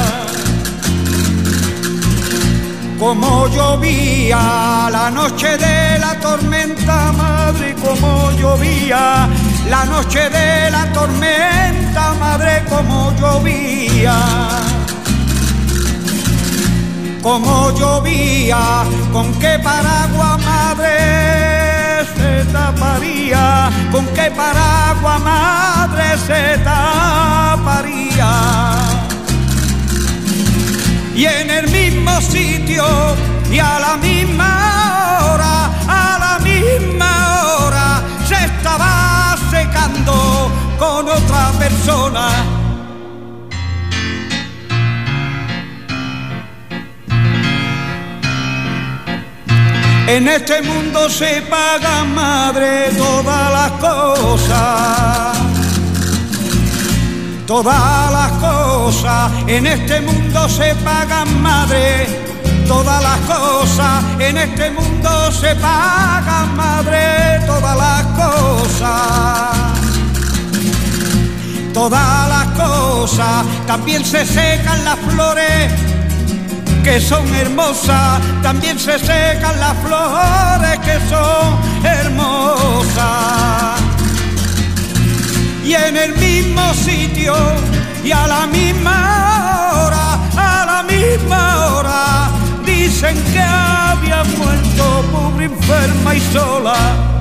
Como 2.97 3.45
llovía, 3.49 4.87
la 4.89 5.11
noche 5.11 5.57
de 5.57 5.99
la 5.99 6.17
tormenta, 6.21 7.11
madre, 7.11 7.75
como 7.75 8.31
llovía. 8.39 9.27
La 9.69 9.83
noche 9.83 10.29
de 10.29 10.71
la 10.71 10.93
tormenta, 10.93 12.13
madre, 12.13 12.63
como 12.69 13.13
llovía. 13.19 14.15
Como 17.21 17.71
llovía, 17.77 18.85
con 19.11 19.33
qué 19.39 19.59
paraguas, 19.59 20.39
madre 20.41 21.28
taparía, 22.51 23.69
con 23.91 24.05
qué 24.07 24.31
paraguas 24.31 25.21
madre 25.21 26.17
se 26.27 26.57
taparía. 26.63 28.31
Y 31.15 31.25
en 31.25 31.49
el 31.49 31.69
mismo 31.69 32.21
sitio 32.21 32.85
y 33.51 33.59
a 33.59 33.79
la 33.79 33.97
misma 33.97 35.19
hora, 35.23 35.69
a 35.87 36.19
la 36.19 36.39
misma 36.39 37.43
hora, 37.57 38.01
se 38.27 38.45
estaba 38.45 39.35
secando 39.51 40.51
con 40.77 41.09
otra 41.09 41.51
persona 41.59 42.58
En 50.09 50.27
este 50.27 50.63
mundo 50.63 51.07
se 51.07 51.43
paga 51.43 52.03
madre 52.03 52.89
todas 52.97 53.51
las 53.51 53.71
cosas. 53.73 55.37
Todas 57.45 58.11
las 58.11 58.31
cosas 58.41 59.31
en 59.45 59.67
este 59.67 60.01
mundo 60.01 60.49
se 60.49 60.73
pagan 60.83 61.39
madre. 61.43 62.07
Todas 62.67 63.03
las 63.03 63.19
cosas 63.19 64.03
en 64.17 64.37
este 64.37 64.71
mundo 64.71 65.31
se 65.31 65.55
pagan 65.57 66.55
madre. 66.55 67.41
Todas 67.45 67.77
las 67.77 68.05
cosas. 68.17 68.89
Todas 71.71 72.29
las 72.29 72.47
cosas 72.57 73.45
también 73.67 74.03
se 74.03 74.25
secan 74.25 74.83
las 74.83 74.97
flores 75.07 75.88
que 76.89 76.99
son 76.99 77.23
hermosas, 77.35 78.19
también 78.41 78.79
se 78.79 78.97
secan 78.97 79.59
las 79.59 79.77
flores 79.77 80.79
que 80.79 80.97
son 81.07 81.85
hermosas. 81.85 83.79
Y 85.63 85.73
en 85.75 85.95
el 85.97 86.15
mismo 86.15 86.73
sitio 86.73 87.35
y 88.03 88.11
a 88.11 88.25
la 88.25 88.47
misma 88.47 89.71
hora, 89.75 90.05
a 90.35 90.65
la 90.65 90.83
misma 90.83 91.67
hora, 91.67 92.29
dicen 92.65 93.15
que 93.33 93.39
había 93.39 94.23
muerto 94.23 95.05
pobre 95.11 95.45
enferma 95.45 96.15
y 96.15 96.21
sola 96.33 97.18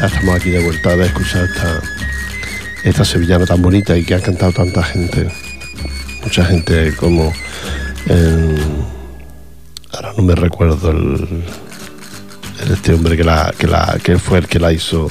ya 0.00 0.06
estamos 0.06 0.34
aquí 0.34 0.48
de 0.48 0.64
vuelta 0.64 0.90
a 0.90 1.04
escuchar 1.04 1.44
esta, 1.44 1.82
esta 2.84 3.04
sevillana 3.04 3.44
tan 3.44 3.60
bonita 3.60 3.98
y 3.98 4.02
que 4.02 4.14
ha 4.14 4.20
cantado 4.20 4.50
tanta 4.50 4.82
gente. 4.82 5.28
Mucha 6.22 6.42
gente 6.46 6.94
como... 6.96 7.30
ahora 9.92 10.14
no 10.16 10.22
me 10.22 10.34
recuerdo 10.34 10.90
el, 10.90 11.44
este 12.72 12.94
hombre 12.94 13.14
que, 13.18 13.24
la, 13.24 13.52
que, 13.58 13.66
la, 13.66 13.98
que 14.02 14.18
fue 14.18 14.38
el 14.38 14.48
que 14.48 14.58
la 14.58 14.72
hizo 14.72 15.10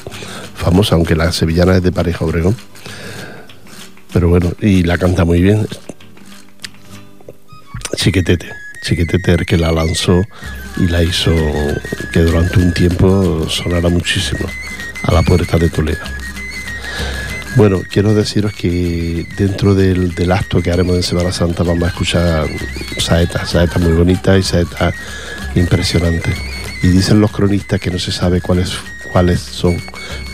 famosa, 0.56 0.96
aunque 0.96 1.14
la 1.14 1.30
sevillana 1.30 1.76
es 1.76 1.84
de 1.84 1.92
pareja 1.92 2.24
Obregón. 2.24 2.56
Pero 4.12 4.28
bueno, 4.28 4.52
y 4.60 4.82
la 4.82 4.98
canta 4.98 5.24
muy 5.24 5.40
bien. 5.40 5.68
Chiquetete, 7.94 8.50
Chiquetete 8.82 9.34
el 9.34 9.46
que 9.46 9.56
la 9.56 9.70
lanzó 9.70 10.20
y 10.78 10.88
la 10.88 11.04
hizo 11.04 11.32
que 12.12 12.20
durante 12.20 12.58
un 12.58 12.74
tiempo 12.74 13.46
sonara 13.48 13.88
muchísimo 13.88 14.48
a 15.02 15.12
la 15.12 15.22
puerta 15.22 15.58
de 15.58 15.68
Toledo. 15.68 16.04
Bueno, 17.56 17.82
quiero 17.90 18.14
deciros 18.14 18.52
que 18.52 19.26
dentro 19.36 19.74
del, 19.74 20.32
acto 20.32 20.62
que 20.62 20.70
haremos 20.70 20.96
en 20.96 21.02
Semana 21.02 21.32
Santa 21.32 21.64
vamos 21.64 21.82
a 21.84 21.88
escuchar 21.88 22.48
saetas, 22.98 23.50
saetas 23.50 23.82
muy 23.82 23.92
bonitas 23.92 24.38
y 24.38 24.42
saetas 24.42 24.94
impresionantes. 25.56 26.34
Y 26.82 26.88
dicen 26.88 27.20
los 27.20 27.32
cronistas 27.32 27.80
que 27.80 27.90
no 27.90 27.98
se 27.98 28.12
sabe 28.12 28.40
cuáles, 28.40 28.72
cuáles 29.12 29.40
son 29.40 29.76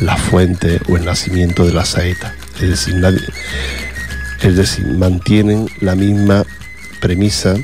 las 0.01 0.21
fuentes 0.21 0.81
o 0.89 0.97
el 0.97 1.05
nacimiento 1.05 1.65
de 1.65 1.73
la 1.73 1.85
saeta. 1.85 2.35
Es 2.61 2.69
decir, 2.69 3.03
es 4.43 4.57
decir, 4.57 4.87
mantienen 4.87 5.69
la 5.81 5.95
misma 5.95 6.45
premisa 7.01 7.55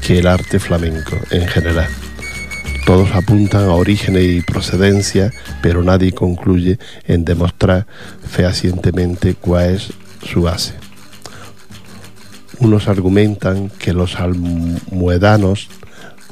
que 0.00 0.18
el 0.18 0.26
arte 0.26 0.58
flamenco 0.58 1.18
en 1.30 1.46
general. 1.46 1.88
Todos 2.84 3.12
apuntan 3.14 3.68
a 3.68 3.74
orígenes 3.74 4.24
y 4.24 4.40
procedencia, 4.42 5.32
pero 5.62 5.84
nadie 5.84 6.12
concluye 6.12 6.78
en 7.06 7.24
demostrar 7.24 7.86
fehacientemente 8.28 9.34
cuál 9.34 9.76
es 9.76 9.92
su 10.28 10.42
base. 10.42 10.74
Unos 12.58 12.88
argumentan 12.88 13.70
que 13.70 13.92
los 13.92 14.16
almuedanos 14.16 15.68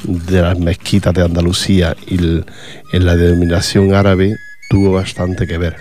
de 0.03 0.43
las 0.43 0.59
mezquitas 0.59 1.15
de 1.15 1.23
Andalucía 1.23 1.97
y 2.07 2.17
en 2.17 3.07
la 3.07 3.17
denominación 3.17 3.95
árabe 3.95 4.37
tuvo 4.69 4.93
bastante 4.93 5.47
que 5.47 5.57
ver. 5.57 5.77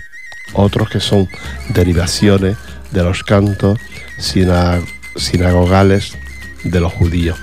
Otros 0.54 0.88
que 0.88 1.00
son 1.00 1.28
derivaciones 1.74 2.56
de 2.92 3.02
los 3.02 3.24
cantos 3.24 3.78
sinagogales 5.16 6.16
de 6.62 6.80
los 6.80 6.92
judíos 6.92 7.38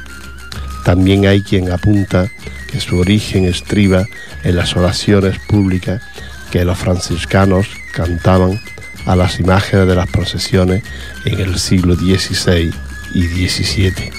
También 0.88 1.26
hay 1.26 1.42
quien 1.42 1.70
apunta 1.70 2.32
que 2.72 2.80
su 2.80 2.98
origen 2.98 3.44
estriba 3.44 4.08
en 4.46 4.56
las 4.56 4.78
oraciones 4.78 5.38
públicas 5.38 6.02
que 6.50 6.64
los 6.64 6.78
franciscanos 6.78 7.68
cantaban 7.92 8.58
a 9.06 9.18
las 9.18 9.42
imágenes 9.42 9.86
de 9.86 9.96
las 9.96 10.10
procesiones 10.10 10.86
en 11.26 11.42
el 11.42 11.60
siglo 11.60 11.96
XVI 11.96 12.74
y 13.14 13.22
XVII. 13.22 14.12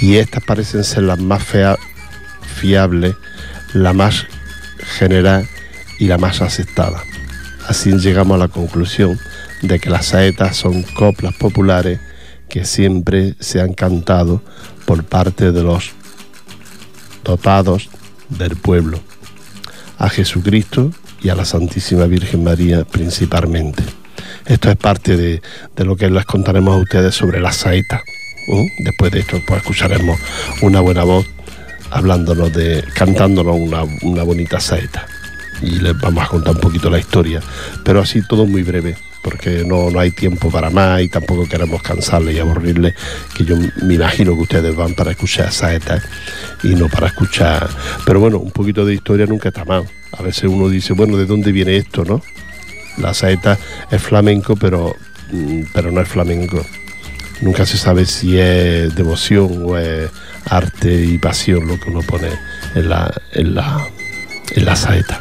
Y 0.00 0.16
estas 0.16 0.42
parecen 0.42 0.82
ser 0.82 1.02
las 1.02 1.18
más 1.18 1.42
fiables, 2.46 3.14
la 3.74 3.92
más 3.92 4.24
general 4.96 5.46
y 5.98 6.06
la 6.06 6.16
más 6.16 6.40
aceptada. 6.40 7.04
Así 7.68 7.92
llegamos 7.98 8.36
a 8.36 8.38
la 8.38 8.48
conclusión 8.48 9.20
de 9.60 9.78
que 9.78 9.90
las 9.90 10.06
saetas 10.06 10.56
son 10.56 10.84
coplas 10.84 11.34
populares 11.34 12.00
que 12.48 12.64
siempre 12.64 13.34
se 13.40 13.60
han 13.60 13.74
cantado 13.74 14.42
por 14.92 15.04
parte 15.04 15.52
de 15.52 15.62
los 15.62 15.92
dotados 17.24 17.88
del 18.28 18.56
pueblo, 18.56 19.00
a 19.96 20.10
Jesucristo 20.10 20.92
y 21.22 21.30
a 21.30 21.34
la 21.34 21.46
Santísima 21.46 22.04
Virgen 22.04 22.44
María 22.44 22.84
principalmente. 22.84 23.82
Esto 24.44 24.70
es 24.70 24.76
parte 24.76 25.16
de, 25.16 25.40
lo 25.76 25.96
que 25.96 26.10
les 26.10 26.26
contaremos 26.26 26.74
a 26.74 26.82
ustedes 26.82 27.14
sobre 27.14 27.40
la 27.40 27.52
saeta. 27.52 28.02
Después 28.84 29.10
de 29.12 29.20
esto, 29.20 29.40
pues 29.46 29.62
escucharemos 29.62 30.20
una 30.60 30.80
buena 30.80 31.04
voz 31.04 31.24
hablándonos 31.90 32.52
de, 32.52 32.84
cantándonos 32.94 33.56
una, 33.56 33.84
una 34.02 34.24
bonita 34.24 34.60
saeta. 34.60 35.06
Y 35.62 35.78
les 35.78 35.98
vamos 35.98 36.22
a 36.22 36.28
contar 36.28 36.54
un 36.54 36.60
poquito 36.60 36.90
la 36.90 36.98
historia, 36.98 37.40
pero 37.82 38.02
así 38.02 38.20
todo 38.28 38.44
muy 38.44 38.62
breve 38.62 38.98
porque 39.22 39.64
no, 39.64 39.90
no 39.90 40.00
hay 40.00 40.10
tiempo 40.10 40.50
para 40.50 40.70
más 40.70 41.00
y 41.02 41.08
tampoco 41.08 41.48
queremos 41.48 41.82
cansarle 41.82 42.32
y 42.32 42.38
aburrirle, 42.38 42.94
que 43.36 43.44
yo 43.44 43.56
me 43.82 43.94
imagino 43.94 44.34
que 44.34 44.42
ustedes 44.42 44.74
van 44.74 44.94
para 44.94 45.12
escuchar 45.12 45.52
saetas 45.52 46.02
y 46.62 46.74
no 46.74 46.88
para 46.88 47.06
escuchar... 47.08 47.68
Pero 48.04 48.20
bueno, 48.20 48.38
un 48.38 48.50
poquito 48.50 48.84
de 48.84 48.94
historia 48.94 49.26
nunca 49.26 49.48
está 49.48 49.64
mal. 49.64 49.88
A 50.12 50.22
veces 50.22 50.44
uno 50.44 50.68
dice, 50.68 50.92
bueno, 50.92 51.16
¿de 51.16 51.26
dónde 51.26 51.52
viene 51.52 51.76
esto, 51.76 52.04
no? 52.04 52.22
La 52.98 53.14
saeta 53.14 53.58
es 53.90 54.02
flamenco, 54.02 54.56
pero, 54.56 54.94
mm, 55.30 55.62
pero 55.72 55.90
no 55.90 56.00
es 56.00 56.08
flamenco. 56.08 56.64
Nunca 57.40 57.64
se 57.64 57.78
sabe 57.78 58.04
si 58.06 58.38
es 58.38 58.94
devoción 58.94 59.62
o 59.64 59.78
es 59.78 60.10
arte 60.46 61.04
y 61.04 61.18
pasión 61.18 61.66
lo 61.66 61.78
que 61.78 61.90
uno 61.90 62.02
pone 62.02 62.28
en 62.74 62.88
la, 62.88 63.12
en 63.32 63.54
la, 63.54 63.88
en 64.54 64.64
la 64.64 64.76
saeta. 64.76 65.20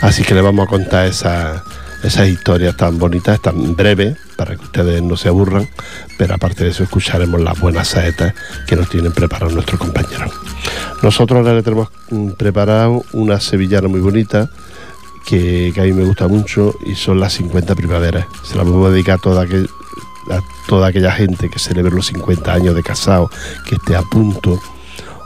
Así 0.00 0.22
que 0.22 0.34
le 0.34 0.40
vamos 0.40 0.66
a 0.66 0.68
contar 0.68 1.06
esa, 1.06 1.64
esas 2.02 2.28
historias 2.28 2.76
tan 2.76 2.98
bonitas, 2.98 3.40
tan 3.40 3.76
breves, 3.76 4.16
para 4.36 4.56
que 4.56 4.64
ustedes 4.64 5.02
no 5.02 5.16
se 5.16 5.28
aburran, 5.28 5.68
pero 6.18 6.34
aparte 6.34 6.64
de 6.64 6.70
eso 6.70 6.82
escucharemos 6.82 7.40
las 7.40 7.58
buenas 7.60 7.88
saetas 7.88 8.34
que 8.66 8.76
nos 8.76 8.88
tienen 8.88 9.12
preparados 9.12 9.52
nuestros 9.52 9.78
compañeros. 9.80 10.32
Nosotros 11.02 11.38
ahora 11.38 11.54
le 11.54 11.62
tenemos 11.62 11.88
mm, 12.10 12.30
preparado 12.30 13.02
una 13.12 13.40
sevillana 13.40 13.88
muy 13.88 14.00
bonita, 14.00 14.50
que, 15.26 15.72
a 15.76 15.82
mí 15.82 15.92
me 15.92 16.04
gusta 16.04 16.26
mucho, 16.28 16.74
y 16.86 16.94
son 16.94 17.20
las 17.20 17.34
50 17.34 17.74
primaveras. 17.74 18.26
Se 18.42 18.56
la 18.56 18.64
vamos 18.64 18.88
a 18.88 18.90
dedicar 18.90 19.18
a 19.18 19.22
toda, 19.22 19.42
a 19.42 20.40
toda 20.66 20.88
aquella 20.88 21.12
gente 21.12 21.48
que 21.48 21.58
celebre 21.58 21.94
los 21.94 22.06
50 22.06 22.52
años 22.52 22.74
de 22.74 22.82
casado, 22.82 23.30
que 23.66 23.76
esté 23.76 23.94
a 23.94 24.02
punto 24.02 24.60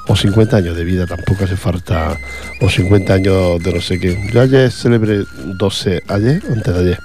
o 0.07 0.17
50 0.17 0.57
años 0.57 0.77
de 0.77 0.85
vida, 0.85 1.07
tampoco 1.07 1.45
hace 1.45 1.57
falta, 1.57 2.19
o 2.61 2.69
50 2.69 3.15
años 3.15 3.63
de 3.63 3.73
no 3.73 3.81
sé 3.81 3.99
qué. 3.99 4.19
Yo 4.33 4.41
ayer 4.41 4.71
celebré 4.71 5.25
12, 5.45 6.03
ayer 6.09 6.43
antes 6.51 6.75
de 6.75 6.81
ayer, 6.81 6.99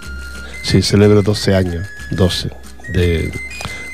sí, 0.64 0.82
celebro 0.82 1.22
12 1.22 1.56
años, 1.56 1.88
12 2.12 2.50
de, 2.94 3.32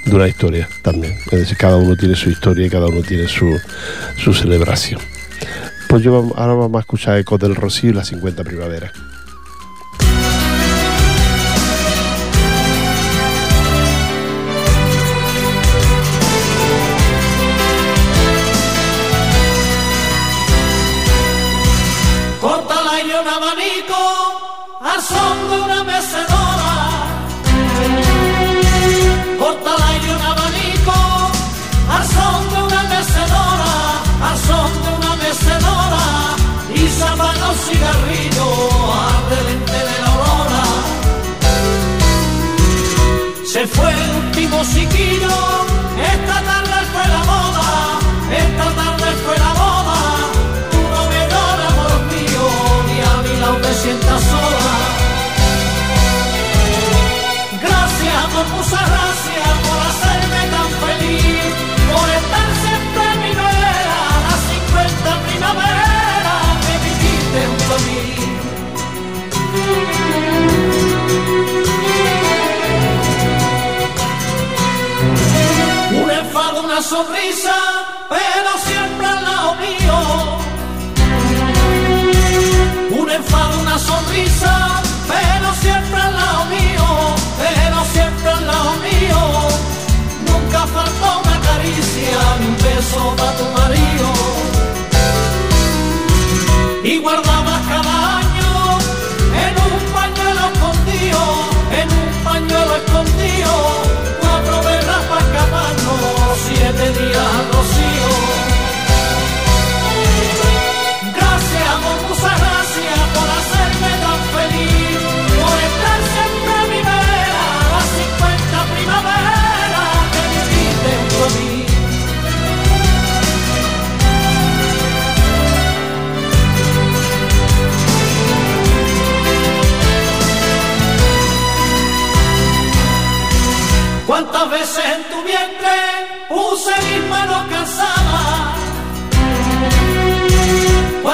de 0.06 0.16
una 0.16 0.28
historia 0.28 0.68
también. 0.84 1.18
Es 1.32 1.40
decir, 1.40 1.58
cada 1.58 1.78
uno 1.78 1.96
tiene 1.96 2.16
su 2.16 2.30
historia 2.30 2.66
y 2.66 2.70
cada 2.70 2.88
uno 2.88 3.02
tiene 3.02 3.28
su, 3.28 3.60
su 4.18 4.34
celebración. 4.34 5.02
Pues 5.88 6.04
yo 6.04 6.34
ahora 6.36 6.54
vamos 6.54 6.78
a 6.78 6.82
escuchar 6.82 7.18
Eco 7.18 7.38
del 7.38 7.56
Rocío 7.56 7.92
y 7.92 7.94
las 7.94 8.08
50 8.08 8.44
primaveras. 8.44 8.92
Sonrisa, 76.86 77.55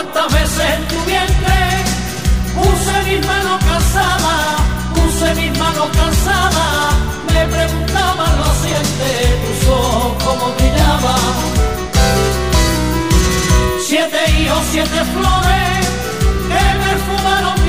¿Cuántas 0.02 0.34
veces 0.34 0.66
en 0.78 0.88
tu 0.88 0.95
vientre 1.06 1.60
puse 2.56 3.04
mis 3.06 3.28
manos 3.28 3.64
cansadas? 3.64 4.62
Puse 4.95 5.36
mis 5.36 5.60
manos 5.60 5.89
cansadas, 5.95 6.95
me 7.32 7.45
preguntaban 7.45 8.39
lo 8.39 8.52
sientes, 8.64 9.60
tus 9.60 9.70
ojos 9.70 10.24
como 10.24 10.54
brillaban. 10.56 11.34
Siete 13.88 14.18
hijos, 14.39 14.64
siete 14.72 15.02
flores 15.14 15.88
que 16.49 16.64
perfumaron 16.84 17.61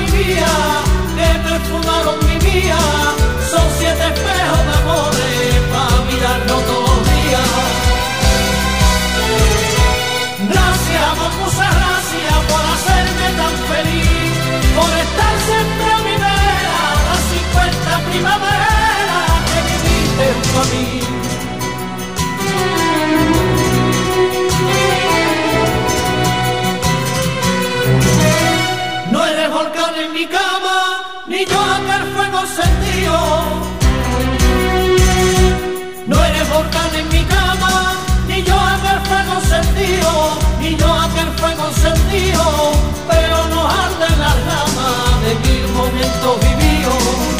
aquel 32.43 32.47
fuego 32.47 32.47
sentido. 32.47 33.17
No 36.07 36.25
eres 36.25 36.49
volcán 36.49 36.95
en 36.95 37.07
mi 37.09 37.23
cama, 37.25 37.95
ni 38.27 38.43
yo 38.43 38.55
aquel 38.59 38.99
fuego 39.07 39.41
sentido, 39.41 40.37
ni 40.59 40.75
yo 40.75 40.93
aquel 40.93 41.31
fuego 41.37 41.71
sentido, 41.73 42.71
pero 43.07 43.47
no 43.47 43.67
arde 43.67 44.09
la 44.17 44.33
rama 44.47 44.89
de 45.23 45.35
mil 45.47 45.67
momentos 45.69 46.39
vividos. 46.41 47.32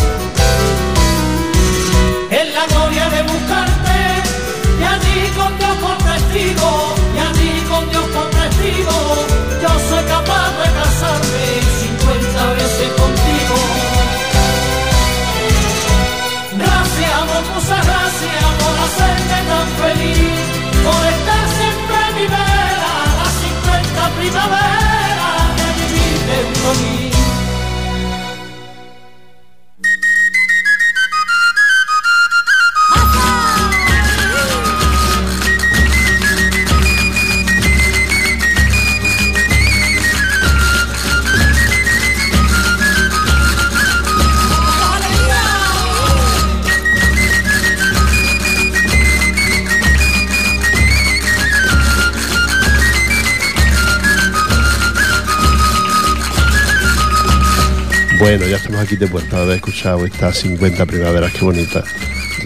Bueno, 58.24 58.48
ya 58.48 58.56
estamos 58.56 58.80
aquí 58.80 58.96
de 58.96 59.08
vuelta 59.08 59.46
de 59.46 59.56
escuchado 59.56 60.06
estas 60.06 60.38
50 60.38 60.86
primaveras, 60.86 61.34
qué 61.34 61.44
bonita. 61.44 61.84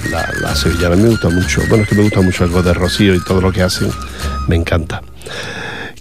La, 0.09 0.27
la 0.41 0.55
sevillana 0.55 0.95
me 0.95 1.09
gusta 1.09 1.29
mucho. 1.29 1.61
Bueno, 1.69 1.83
es 1.83 1.89
que 1.89 1.93
me 1.93 2.01
gusta 2.01 2.19
mucho 2.21 2.45
algo 2.45 2.63
de 2.63 2.73
Rocío 2.73 3.13
y 3.13 3.23
todo 3.23 3.41
lo 3.41 3.51
que 3.51 3.61
hacen, 3.61 3.91
me 4.47 4.55
encanta. 4.55 5.03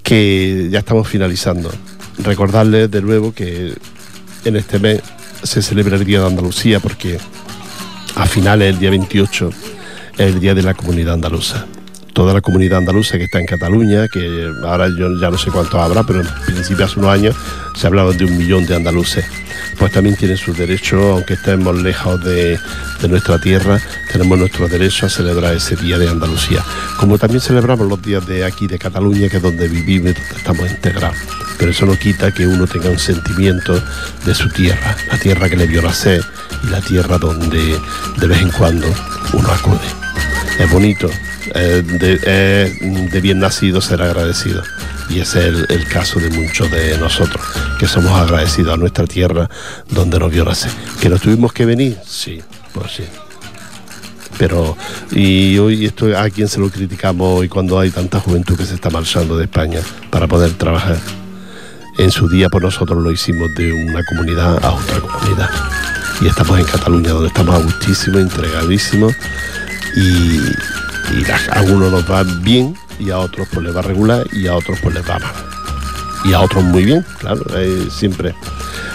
Que 0.03 0.69
ya 0.71 0.79
estamos 0.79 1.07
finalizando. 1.07 1.71
Recordarles 2.21 2.91
de 2.91 3.03
nuevo 3.03 3.35
que 3.35 3.75
en 4.47 4.57
este 4.57 4.79
mes 4.79 5.03
se 5.43 5.61
celebra 5.61 5.97
el 5.97 6.07
Día 6.07 6.21
de 6.21 6.29
Andalucía 6.29 6.81
porque 6.81 7.19
a 8.15 8.25
finales 8.25 8.73
el 8.73 8.79
día 8.79 8.89
28 8.89 9.51
es 10.15 10.21
el 10.21 10.41
Día 10.41 10.55
de 10.55 10.63
la 10.63 10.73
Comunidad 10.73 11.13
Andaluza. 11.13 11.67
Toda 12.15 12.33
la 12.33 12.41
comunidad 12.41 12.79
andaluza 12.79 13.19
que 13.19 13.25
está 13.25 13.41
en 13.41 13.47
Cataluña, 13.47 14.09
que 14.09 14.51
ahora 14.65 14.89
yo 14.89 15.21
ya 15.21 15.29
no 15.29 15.37
sé 15.37 15.51
cuántos 15.51 15.79
habrá, 15.79 16.03
pero 16.03 16.23
en 16.23 16.29
principio 16.47 16.87
hace 16.87 16.99
unos 16.99 17.11
años 17.11 17.37
se 17.75 17.87
hablaba 17.87 18.13
de 18.13 18.25
un 18.25 18.39
millón 18.39 18.65
de 18.65 18.75
andaluces 18.75 19.27
pues 19.79 19.93
también 19.93 20.17
tienen 20.17 20.37
sus 20.37 20.57
derechos, 20.57 21.03
aunque 21.03 21.35
estemos 21.35 21.81
lejos 21.81 22.23
de, 22.25 22.59
nuestra 23.09 23.39
tierra, 23.39 23.81
tenemos 24.11 24.39
nuestro 24.39 24.69
derecho 24.69 25.07
a 25.07 25.09
celebrar 25.09 25.55
ese 25.55 25.77
Día 25.77 25.99
de 25.99 26.09
Andalucía. 26.09 26.65
Como 26.99 27.19
también 27.19 27.41
celebramos 27.41 27.87
los 27.87 28.01
días 28.03 28.27
de 28.27 28.45
aquí, 28.45 28.67
de 28.67 28.79
Cataluña, 28.79 29.29
que 29.29 29.37
es 29.37 29.43
donde 29.43 29.69
vivimos 29.69 30.15
donde 30.15 30.37
estamos 30.37 30.71
integrados. 30.71 31.19
Pero 31.59 31.71
eso 31.71 31.87
no 31.87 31.99
quita 31.99 32.33
que 32.33 32.47
uno 32.47 32.67
tenga 32.67 32.91
un 32.91 32.99
sentimiento 32.99 33.83
de 34.25 34.35
su 34.35 34.49
tierra, 34.49 34.97
la 35.11 35.19
tierra 35.19 35.49
que 35.49 35.57
le 35.57 35.67
vio 35.67 35.83
nacer 35.83 36.23
y 36.65 36.69
la 36.69 36.81
tierra 36.81 37.19
donde 37.19 37.79
de 38.19 38.27
vez 38.27 38.41
en 38.41 38.51
cuando 38.51 38.87
uno 39.33 39.49
acude. 39.51 39.87
Es 40.59 40.71
bonito, 40.71 41.09
es 41.55 41.87
de 41.99 43.21
bien 43.23 43.39
nacido 43.39 43.81
ser 43.81 44.03
agradecido 44.03 44.63
y 45.09 45.21
ese 45.21 45.49
es 45.49 45.71
el, 45.71 45.87
caso 45.89 46.19
de 46.19 46.31
muchos 46.31 46.71
de 46.71 46.99
nosotros, 46.99 47.45
que 47.79 47.87
somos 47.87 48.13
agradecidos 48.13 48.75
a 48.75 48.77
nuestra 48.77 49.07
tierra 49.07 49.49
donde 49.89 50.19
nos 50.19 50.31
vio 50.31 50.45
nacer. 50.45 50.71
¿Que 51.01 51.09
nos 51.09 51.21
tuvimos 51.21 51.53
que 51.53 51.65
venir? 51.65 51.99
Sí, 52.07 52.41
pues 52.73 52.93
sí. 52.93 53.05
Pero, 54.39 54.77
y 55.11 55.57
hoy 55.59 55.87
esto 55.87 56.17
a 56.19 56.29
quien 56.29 56.49
se 56.49 56.61
lo 56.61 56.69
criticamos 56.69 57.39
hoy 57.41 57.49
cuando 57.49 57.79
hay 57.79 57.91
tanta 57.91 58.21
juventud 58.21 58.57
que 58.57 58.67
se 58.67 58.75
está 58.75 58.91
marchando 58.91 59.37
de 59.37 59.45
España 59.45 59.81
para 60.11 60.27
poder 60.27 60.53
trabajar. 60.53 60.99
En 61.99 62.11
su 62.11 62.29
día 62.29 62.51
por 62.51 62.63
nosotros 62.63 63.03
lo 63.03 63.11
hicimos 63.11 63.55
de 63.55 63.73
una 63.73 64.03
comunidad 64.05 64.63
a 64.63 64.73
otra 64.73 65.01
comunidad. 65.01 65.51
Y 66.21 66.27
estamos 66.27 66.59
en 66.59 66.67
Cataluña 66.67 67.11
donde 67.11 67.29
estamos 67.29 67.55
a 67.55 67.59
gustísimos, 67.59 68.21
entregadísimos 68.21 69.15
y, 69.97 70.41
y 71.13 71.31
a 71.31 71.37
algunos 71.53 71.91
nos 71.91 72.11
va 72.11 72.23
bien 72.23 72.75
y 72.99 73.11
a 73.11 73.19
otros 73.19 73.49
pues 73.53 73.65
les 73.65 73.77
va 73.77 73.83
regular 73.83 74.27
y 74.33 74.47
a 74.47 74.55
otros 74.55 74.79
pues 74.81 74.95
les 74.95 75.09
va 75.09 75.19
mal. 75.19 75.35
Y 76.25 76.33
a 76.33 76.41
otros 76.41 76.65
muy 76.65 76.85
bien, 76.85 77.05
claro, 77.19 77.41
eh, 77.55 77.87
siempre. 77.91 78.35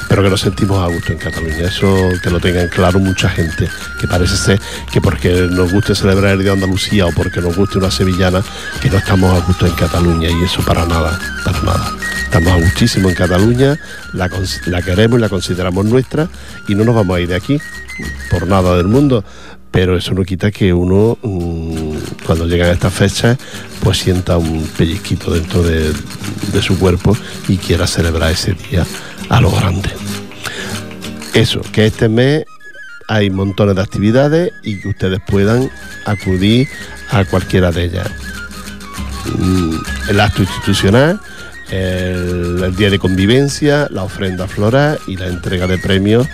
Pero 0.09 0.23
que 0.23 0.29
nos 0.29 0.41
sentimos 0.41 0.77
a 0.79 0.87
gusto 0.87 1.13
en 1.13 1.19
Cataluña, 1.19 1.67
eso 1.67 2.09
que 2.21 2.29
lo 2.29 2.41
tengan 2.41 2.67
claro 2.67 2.99
mucha 2.99 3.29
gente, 3.29 3.69
que 3.97 4.07
parece 4.07 4.35
ser 4.35 4.59
que 4.91 4.99
porque 4.99 5.47
nos 5.49 5.71
guste 5.71 5.95
celebrar 5.95 6.33
el 6.33 6.39
Día 6.39 6.49
de 6.49 6.55
Andalucía 6.55 7.05
o 7.05 7.11
porque 7.13 7.39
nos 7.39 7.55
guste 7.55 7.77
una 7.77 7.89
sevillana, 7.89 8.43
que 8.81 8.89
no 8.89 8.97
estamos 8.97 9.31
a 9.31 9.45
gusto 9.45 9.65
en 9.65 9.73
Cataluña 9.73 10.29
y 10.29 10.43
eso 10.43 10.61
para 10.63 10.85
nada, 10.85 11.17
para 11.45 11.61
nada. 11.61 11.91
Estamos 12.25 12.51
a 12.51 12.55
gustísimo 12.57 13.07
en 13.07 13.15
Cataluña, 13.15 13.79
la, 14.11 14.29
la 14.65 14.81
queremos 14.81 15.17
y 15.17 15.21
la 15.21 15.29
consideramos 15.29 15.85
nuestra 15.85 16.27
y 16.67 16.75
no 16.75 16.83
nos 16.83 16.95
vamos 16.95 17.15
a 17.15 17.21
ir 17.21 17.29
de 17.29 17.35
aquí 17.35 17.61
por 18.29 18.47
nada 18.47 18.77
del 18.77 18.87
mundo, 18.87 19.23
pero 19.71 19.97
eso 19.97 20.13
no 20.13 20.23
quita 20.23 20.51
que 20.51 20.73
uno 20.73 21.17
mmm, 21.21 21.95
cuando 22.25 22.45
llegan 22.45 22.69
estas 22.71 22.93
fechas 22.93 23.37
pues 23.81 23.97
sienta 23.97 24.37
un 24.37 24.67
pellizquito 24.77 25.33
dentro 25.33 25.63
de, 25.63 25.93
su 26.61 26.77
cuerpo 26.77 27.17
y 27.47 27.57
quiera 27.57 27.87
celebrar 27.87 28.31
ese 28.31 28.53
día 28.53 28.85
a 29.29 29.41
lo 29.41 29.49
grande. 29.49 29.89
Eso, 31.33 31.61
que 31.71 31.87
este 31.87 32.09
mes 32.09 32.43
hay 33.07 33.29
montones 33.29 33.75
de 33.75 33.81
actividades 33.81 34.51
y 34.63 34.79
que 34.79 34.89
ustedes 34.89 35.19
puedan 35.25 35.71
acudir 36.05 36.67
a 37.09 37.25
cualquiera 37.25 37.71
de 37.71 37.85
ellas. 37.85 38.11
Mm, 39.37 39.75
el 40.09 40.19
acto 40.19 40.43
institucional, 40.43 41.19
el 41.71 42.75
día 42.75 42.89
de 42.89 42.99
convivencia, 42.99 43.87
la 43.89 44.03
ofrenda 44.03 44.47
floral 44.47 44.99
y 45.07 45.15
la 45.15 45.27
entrega 45.27 45.67
de 45.67 45.77
premios 45.77 46.27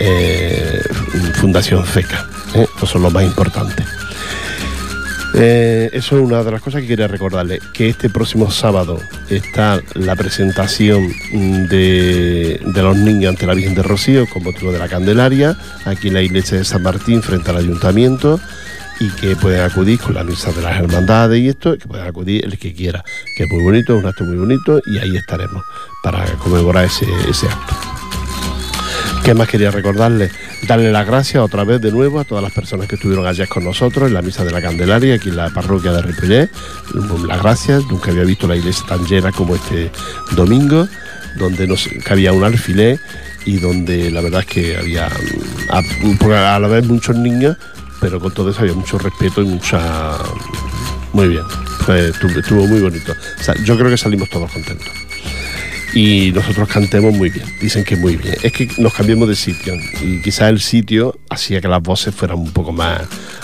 eh, 0.00 0.82
Fundación 1.34 1.84
FECA. 1.84 2.26
¿eh? 2.54 2.66
Eso 2.76 2.86
son 2.86 3.02
lo 3.02 3.10
más 3.10 3.24
importante. 3.24 3.84
Eh, 5.36 5.90
eso 5.92 6.16
es 6.16 6.22
una 6.22 6.44
de 6.44 6.52
las 6.52 6.62
cosas 6.62 6.82
que 6.82 6.86
quería 6.86 7.08
recordarle, 7.08 7.58
que 7.72 7.88
este 7.88 8.08
próximo 8.08 8.52
sábado 8.52 9.00
está 9.28 9.80
la 9.94 10.14
presentación 10.14 11.12
de, 11.68 12.60
de, 12.64 12.82
los 12.82 12.96
niños 12.96 13.30
ante 13.30 13.44
la 13.44 13.54
Virgen 13.54 13.74
de 13.74 13.82
Rocío 13.82 14.26
con 14.28 14.44
motivo 14.44 14.70
de 14.70 14.78
la 14.78 14.88
Candelaria, 14.88 15.56
aquí 15.86 16.06
en 16.08 16.14
la 16.14 16.22
iglesia 16.22 16.58
de 16.58 16.64
San 16.64 16.84
Martín 16.84 17.20
frente 17.20 17.50
al 17.50 17.56
ayuntamiento 17.56 18.38
y 19.00 19.10
que 19.10 19.34
pueden 19.34 19.62
acudir 19.62 19.98
con 19.98 20.14
la 20.14 20.22
misa 20.22 20.52
de 20.52 20.62
las 20.62 20.78
hermandades 20.78 21.40
y 21.40 21.48
esto, 21.48 21.76
que 21.76 21.88
pueden 21.88 22.06
acudir 22.06 22.44
el 22.44 22.56
que 22.56 22.72
quiera, 22.72 23.04
que 23.36 23.42
es 23.42 23.50
muy 23.50 23.62
bonito, 23.64 23.96
es 23.96 24.02
un 24.02 24.08
acto 24.08 24.24
muy 24.24 24.36
bonito 24.36 24.80
y 24.86 24.98
ahí 24.98 25.16
estaremos 25.16 25.64
para 26.02 26.24
conmemorar 26.34 26.84
ese, 26.84 27.06
ese 27.28 27.46
acto. 27.48 27.93
¿Qué 29.24 29.32
más 29.32 29.48
quería 29.48 29.70
recordarle? 29.70 30.30
Darle 30.68 30.92
las 30.92 31.06
gracias 31.06 31.42
otra 31.42 31.64
vez 31.64 31.80
de 31.80 31.90
nuevo 31.90 32.20
a 32.20 32.24
todas 32.24 32.44
las 32.44 32.52
personas 32.52 32.86
que 32.86 32.96
estuvieron 32.96 33.26
ayer 33.26 33.48
con 33.48 33.64
nosotros 33.64 34.08
en 34.08 34.12
la 34.12 34.20
misa 34.20 34.44
de 34.44 34.50
la 34.50 34.60
Candelaria, 34.60 35.14
aquí 35.14 35.30
en 35.30 35.36
la 35.36 35.48
parroquia 35.48 35.92
de 35.92 36.02
Ripollet. 36.02 36.50
Las 37.26 37.42
gracias, 37.42 37.84
nunca 37.88 38.10
había 38.10 38.24
visto 38.24 38.46
la 38.46 38.54
iglesia 38.54 38.84
tan 38.86 39.02
llena 39.06 39.32
como 39.32 39.54
este 39.54 39.90
domingo, 40.32 40.86
donde 41.38 41.66
nos 41.66 41.88
cabía 42.04 42.34
un 42.34 42.44
alfiler 42.44 43.00
y 43.46 43.56
donde 43.56 44.10
la 44.10 44.20
verdad 44.20 44.40
es 44.40 44.46
que 44.46 44.76
había 44.76 45.08
a, 45.70 46.54
a 46.54 46.58
la 46.58 46.68
vez 46.68 46.84
muchos 46.84 47.16
niños, 47.16 47.56
pero 48.02 48.20
con 48.20 48.34
todo 48.34 48.50
eso 48.50 48.60
había 48.60 48.74
mucho 48.74 48.98
respeto 48.98 49.40
y 49.40 49.46
mucha... 49.46 50.18
Muy 51.14 51.28
bien, 51.28 51.44
estuvo, 51.88 52.66
muy 52.66 52.80
bonito. 52.80 53.14
Yo 53.64 53.78
creo 53.78 53.88
que 53.88 53.96
salimos 53.96 54.28
todos 54.28 54.52
contentos 54.52 55.03
y 55.94 56.32
nosotros 56.32 56.68
cantemos 56.68 57.14
muy 57.14 57.30
bien. 57.30 57.46
Dicen 57.60 57.84
que 57.84 57.96
muy 57.96 58.16
bien. 58.16 58.34
Es 58.42 58.52
que 58.52 58.68
nos 58.78 58.92
cambiamos 58.92 59.28
de 59.28 59.36
sitio 59.36 59.74
y 60.02 60.20
quizás 60.20 60.50
el 60.50 60.60
sitio 60.60 61.16
hacía 61.30 61.60
que 61.60 61.68
las 61.68 61.82
voces 61.82 62.14
fueran 62.14 62.38
un 62.38 62.50
poco 62.50 62.72
más, 62.72 63.02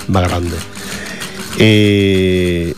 más 0.09 0.29
grandes. 0.29 0.59
Eh, 1.59 2.75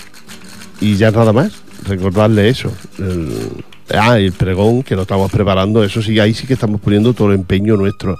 y 0.81 0.97
ya 0.97 1.11
nada 1.11 1.33
más, 1.33 1.53
recordarle 1.87 2.51
eso. 2.51 2.71
El, 2.99 3.65
ah, 3.99 4.19
el 4.19 4.33
pregón 4.33 4.83
que 4.83 4.95
lo 4.95 5.03
estamos 5.03 5.33
preparando, 5.33 5.83
eso 5.83 6.03
sí, 6.03 6.21
ahí 6.21 6.35
sí 6.35 6.47
que 6.47 6.55
estamos 6.55 6.81
poniendo 6.81 7.15
todo 7.15 7.29
el 7.29 7.37
empeño 7.37 7.77
nuestro 7.77 8.19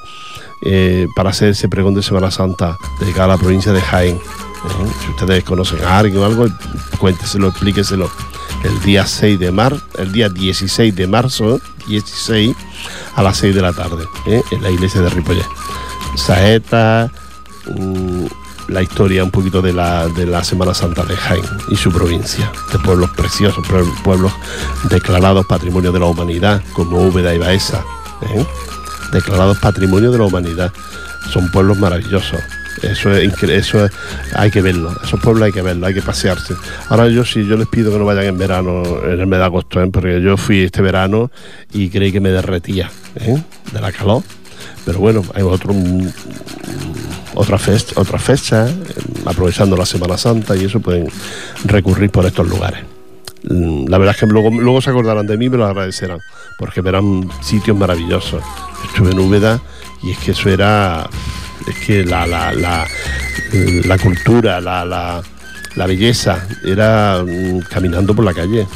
eh, 0.65 1.07
para 1.15 1.31
hacer 1.31 1.51
ese 1.51 1.69
pregón 1.69 1.95
de 1.95 2.03
Semana 2.03 2.31
Santa 2.31 2.77
dedicado 2.99 3.25
a 3.25 3.37
la 3.37 3.39
provincia 3.39 3.73
de 3.73 3.81
Jaén. 3.83 4.17
¿eh? 4.17 4.93
Si 5.05 5.11
ustedes 5.11 5.45
conocen 5.45 5.85
a 5.85 5.99
alguien 5.99 6.23
o 6.23 6.25
algo, 6.25 6.47
cuénteselo, 6.99 7.49
explíqueselo 7.49 8.11
el 8.65 8.81
día 8.83 9.07
6 9.07 9.39
de 9.39 9.73
el 9.99 10.13
día 10.13 10.29
16 10.29 10.95
de 10.95 11.07
marzo, 11.07 11.61
16, 11.87 12.55
a 13.17 13.23
las 13.23 13.37
6 13.39 13.55
de 13.55 13.63
la 13.63 13.73
tarde, 13.73 14.05
¿eh? 14.27 14.43
en 14.51 14.63
la 14.63 14.71
iglesia 14.71 15.01
de 15.01 15.11
Ripollet. 15.11 15.47
Saeta, 16.17 17.11
mm, 17.67 18.27
la 18.69 18.83
historia 18.83 19.25
un 19.25 19.31
poquito 19.31 19.61
de 19.63 19.73
la, 19.73 20.09
de 20.09 20.27
la 20.27 20.45
Semana 20.45 20.75
Santa 20.75 21.05
de 21.05 21.17
Jaén 21.17 21.45
y 21.69 21.77
su 21.77 21.91
provincia, 21.91 22.51
de 22.73 22.79
pueblos 22.79 23.11
preciosos, 23.11 23.67
pueblos 24.03 24.33
declarados 24.89 25.47
Patrimonio 25.47 25.93
de 25.93 26.01
la 26.01 26.07
Humanidad, 26.07 26.63
como 26.73 27.03
Úbeda 27.03 27.35
y 27.35 27.39
Baeza, 27.39 27.85
¿eh? 28.23 28.47
declarados 29.13 29.59
Patrimonio 29.59 30.11
de 30.11 30.19
la 30.19 30.25
Humanidad. 30.25 30.73
Son 31.33 31.51
pueblos 31.51 31.79
maravillosos. 31.79 32.41
Eso 32.83 33.13
es, 33.13 33.43
eso 33.43 33.89
hay 34.35 34.51
que 34.51 34.61
verlo, 34.61 34.93
esos 35.05 35.21
pueblos 35.21 35.45
hay 35.45 35.53
que 35.53 35.63
verlo, 35.63 35.87
hay 35.87 35.95
que 35.95 36.03
pasearse. 36.03 36.55
Ahora 36.89 37.09
yo 37.09 37.25
sí, 37.25 37.47
yo 37.47 37.57
les 37.57 37.69
pido 37.69 37.93
que 37.93 37.99
no 37.99 38.05
vayan 38.05 38.25
en 38.25 38.39
verano, 38.39 38.83
en 39.05 39.21
el 39.21 39.27
mes 39.27 39.39
de 39.39 39.45
agosto, 39.45 39.81
¿eh? 39.81 39.89
porque 39.93 40.21
yo 40.21 40.37
fui 40.37 40.65
este 40.65 40.83
verano 40.83 41.31
y 41.73 41.91
creí 41.91 42.11
que 42.11 42.21
me 42.21 42.31
derretía 42.31 42.91
¿eh? 43.17 43.41
de 43.73 43.81
la 43.81 43.93
calor. 43.93 44.23
Pero 44.85 44.99
bueno, 44.99 45.23
hay 45.35 45.43
otro, 45.43 45.73
mm, 45.73 46.09
otra, 47.35 47.57
fecha, 47.57 48.01
otra 48.01 48.19
fecha, 48.19 48.69
aprovechando 49.27 49.77
la 49.77 49.87
Semana 49.87 50.17
Santa 50.17 50.57
y 50.57 50.65
eso 50.65 50.81
pueden 50.81 51.09
recurrir 51.65 52.11
por 52.11 52.27
estos 52.27 52.49
lugares. 52.49 52.81
Mm, 53.45 53.87
la 53.87 53.99
verdad 53.99 54.15
es 54.15 54.21
que 54.21 54.27
luego, 54.27 54.51
luego 54.51 54.81
se 54.81 54.91
acordarán 54.91 55.27
de 55.27 55.37
mí 55.37 55.47
y 55.47 55.51
me 55.51 55.57
lo 55.57 55.67
agradecerán, 55.67 56.19
porque 56.59 56.81
verán 56.81 57.29
sitios 57.43 57.77
maravillosos. 57.77 58.43
Estuve 58.87 59.13
en 59.13 59.21
Úbeda 59.21 59.61
y 60.03 60.11
es 60.11 60.19
que 60.19 60.33
eso 60.33 60.49
era 60.49 61.09
es 61.67 61.77
que 61.87 62.05
la, 62.05 62.27
la, 62.27 62.53
la, 62.53 62.87
la 63.85 63.99
cultura, 63.99 64.61
la, 64.61 64.85
la, 64.85 65.23
la, 65.75 65.87
belleza, 65.87 66.47
era 66.65 67.25
mm, 67.25 67.61
caminando 67.71 68.15
por 68.15 68.25
la 68.25 68.35
calle. 68.35 68.67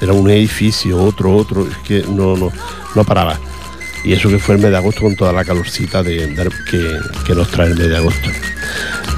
Era 0.00 0.12
un 0.12 0.28
edificio, 0.30 1.02
otro, 1.02 1.36
otro, 1.36 1.66
es 1.66 1.76
que 1.78 2.02
no, 2.08 2.36
no, 2.36 2.50
no 2.94 3.04
paraba. 3.04 3.38
Y 4.04 4.12
eso 4.12 4.28
que 4.28 4.38
fue 4.38 4.56
el 4.56 4.60
mes 4.60 4.72
de 4.72 4.76
agosto 4.76 5.02
con 5.02 5.14
toda 5.14 5.32
la 5.32 5.44
calorcita 5.44 6.02
de, 6.02 6.34
que, 6.70 6.98
que 7.24 7.34
nos 7.34 7.48
trae 7.48 7.68
el 7.68 7.76
mes 7.76 7.88
de 7.88 7.96
agosto. 7.96 8.28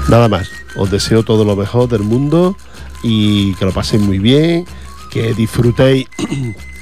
Nada 0.09 0.27
más, 0.27 0.49
os 0.75 0.91
deseo 0.91 1.23
todo 1.23 1.43
lo 1.43 1.55
mejor 1.55 1.89
del 1.89 2.03
mundo 2.03 2.55
y 3.01 3.55
que 3.55 3.65
lo 3.65 3.71
paséis 3.71 4.01
muy 4.01 4.19
bien, 4.19 4.65
que 5.11 5.33
disfrutéis, 5.33 6.07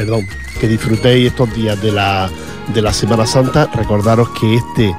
perdón, 0.00 0.26
que 0.58 0.66
disfrutéis 0.66 1.28
estos 1.28 1.54
días 1.54 1.78
de 1.82 1.92
la, 1.92 2.30
de 2.72 2.80
la 2.80 2.90
Semana 2.90 3.26
Santa. 3.26 3.68
Recordaros 3.74 4.30
que 4.30 4.54
este 4.54 4.96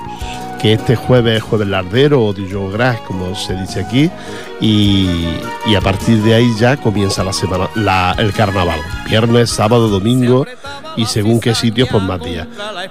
que 0.61 0.73
este 0.73 0.95
jueves 0.95 1.37
es 1.37 1.41
jueves 1.41 1.67
lardero 1.67 2.23
o 2.23 2.33
de 2.33 2.45
Gras, 2.71 2.99
como 3.01 3.33
se 3.33 3.55
dice 3.55 3.79
aquí, 3.79 4.11
y, 4.59 5.25
a 5.75 5.81
partir 5.81 6.21
de 6.21 6.35
ahí 6.35 6.51
ya 6.59 6.77
comienza 6.77 7.23
la 7.23 7.33
semana, 7.33 7.67
el 8.19 8.31
carnaval, 8.31 8.79
viernes, 9.09 9.49
sábado, 9.49 9.87
domingo 9.87 10.45
y 10.95 11.07
según 11.07 11.39
qué 11.39 11.55
sitios, 11.55 11.89
pues 11.89 12.03
más 12.03 12.21
días. 12.23 12.47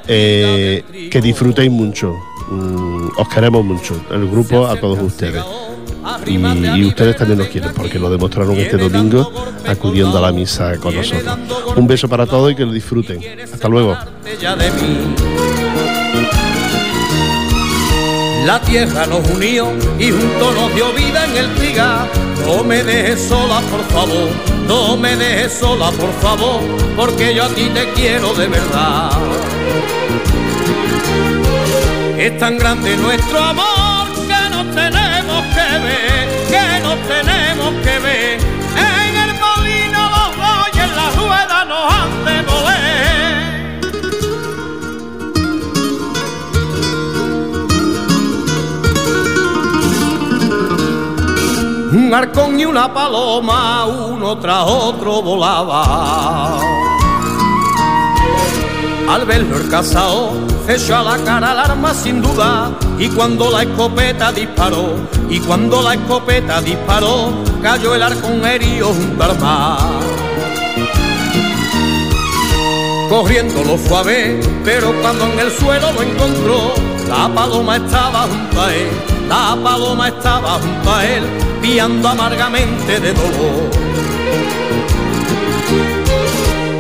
Eh, 0.09 1.09
que 1.13 1.21
disfrutéis 1.21 1.71
mucho, 1.71 2.17
mm, 2.51 3.11
os 3.17 3.29
queremos 3.29 3.65
mucho, 3.65 3.95
el 4.11 4.29
grupo 4.29 4.67
a 4.67 4.75
todos 4.75 4.99
ustedes. 5.01 5.45
Y, 6.27 6.85
ustedes 6.85 7.17
también 7.17 7.39
nos 7.39 7.49
quieren 7.49 7.73
porque 7.75 7.99
lo 7.99 8.11
demostraron 8.11 8.57
este 8.57 8.77
domingo 8.77 9.33
acudiendo 9.67 10.19
a 10.19 10.21
la 10.21 10.33
misa 10.33 10.77
con 10.77 10.95
nosotros. 10.95 11.39
Un 11.77 11.87
beso 11.87 12.09
para 12.09 12.27
todos 12.27 12.53
y 12.53 12.55
que 12.55 12.65
lo 12.65 12.73
disfruten. 12.73 13.21
Hasta 13.53 13.69
luego. 13.69 13.97
La 18.47 18.61
tierra 18.63 19.07
nos 19.07 19.29
unió 19.31 19.69
y 19.99 20.11
juntos 20.11 20.55
nos 20.55 20.75
dio 20.75 20.93
vida 20.95 21.25
en 21.27 21.37
el 21.37 21.55
trigal. 21.57 22.09
No 22.47 22.65
me 22.65 22.83
dejes 22.83 23.21
sola, 23.29 23.61
por 23.71 23.85
favor, 23.91 24.29
no 24.67 24.97
me 24.97 25.15
dejes 25.17 25.53
sola, 25.53 25.91
por 25.93 26.13
favor, 26.15 26.61
porque 26.97 27.35
yo 27.35 27.45
a 27.45 27.49
ti 27.49 27.69
te 27.75 27.93
quiero 27.93 28.33
de 28.35 28.49
verdad. 28.49 29.11
Es 32.19 32.39
tan 32.39 32.59
grande 32.59 32.97
nuestro 32.97 33.39
amor 33.39 34.09
que 34.27 34.51
nos 34.51 34.75
tenemos 34.75 35.00
tenemos 37.09 37.75
que 37.85 37.99
ver. 37.99 38.41
En 38.77 39.17
el 39.25 39.33
molino 39.45 40.01
los 40.17 40.37
dos 40.37 40.69
y 40.75 40.79
en 40.79 40.97
la 40.97 41.11
rueda 41.11 41.65
nos 41.65 41.93
han 41.93 42.25
de 42.25 42.51
un 51.93 52.15
arcón 52.15 52.59
y 52.59 52.65
una 52.65 52.93
paloma, 52.93 53.87
uno 53.87 54.39
tras 54.39 54.65
otro 54.67 55.23
volaba. 55.23 56.59
Al 59.09 59.25
verlo 59.27 59.57
el 59.57 59.69
casao 59.69 60.33
echó 60.69 60.97
a 60.97 61.03
la 61.03 61.19
cara 61.25 61.53
al 61.53 61.59
arma 61.59 61.95
sin 61.95 62.23
duda 62.23 62.71
y 62.99 63.09
cuando 63.09 63.51
la 63.51 63.63
escopeta 63.63 64.33
disparó, 64.33 64.95
y 65.31 65.39
cuando 65.39 65.81
la 65.81 65.95
escopeta 65.95 66.61
disparó, 66.61 67.33
cayó 67.62 67.95
el 67.95 68.03
arcón 68.03 68.45
herido 68.45 68.89
junto 68.89 69.22
al 69.22 69.39
mar. 69.39 69.78
Corriendo 73.09 73.64
lo 73.64 73.76
fue 73.76 74.41
pero 74.64 74.93
cuando 75.01 75.26
en 75.26 75.39
el 75.39 75.51
suelo 75.51 75.93
lo 75.93 76.03
encontró, 76.03 76.74
la 77.09 77.28
paloma 77.28 77.76
estaba 77.76 78.22
junto 78.22 78.61
a 78.61 78.74
él, 78.74 78.89
la 79.28 79.57
paloma 79.62 80.09
estaba 80.09 80.55
junto 80.55 80.95
a 80.95 81.05
él, 81.05 81.24
piando 81.61 82.09
amargamente 82.09 83.01
de 83.01 83.12
dolor. 83.12 83.70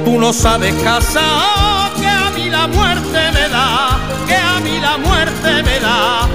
Tú 0.04 0.18
no 0.18 0.32
sabes 0.32 0.74
casa 0.82 1.90
que 1.98 2.06
a 2.06 2.30
mí 2.30 2.48
la 2.48 2.66
muerte 2.66 3.18
me 3.32 3.48
da, 3.48 3.98
que 4.26 4.36
a 4.36 4.60
mí 4.60 4.78
la 4.80 4.98
muerte 4.98 5.62
me 5.62 5.80
da, 5.80 6.28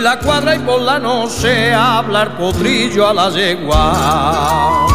La 0.00 0.18
cuadra 0.18 0.56
y 0.56 0.58
por 0.60 0.80
la 0.80 0.98
noche 0.98 1.74
hablar 1.74 2.38
potrillo 2.38 3.06
a 3.06 3.12
la 3.12 3.28
yegua. 3.28 4.86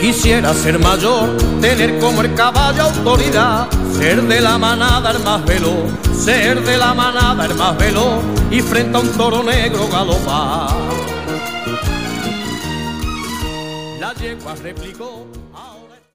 Quisiera 0.00 0.54
ser 0.54 0.78
mayor, 0.78 1.36
tener 1.60 1.98
como 1.98 2.22
el 2.22 2.32
caballo 2.34 2.84
autoridad, 2.84 3.66
ser 3.98 4.22
de 4.22 4.40
la 4.40 4.56
manada 4.56 5.10
el 5.10 5.18
más 5.24 5.44
veloz, 5.44 5.90
ser 6.16 6.62
de 6.62 6.78
la 6.78 6.94
manada 6.94 7.44
el 7.44 7.54
más 7.56 7.76
veloz 7.76 8.22
y 8.52 8.60
frente 8.60 8.96
a 8.96 9.00
un 9.00 9.08
toro 9.14 9.42
negro 9.42 9.88
galopar. 9.88 10.70
La 13.98 14.14
yegua 14.14 14.54
replicó 14.62 15.26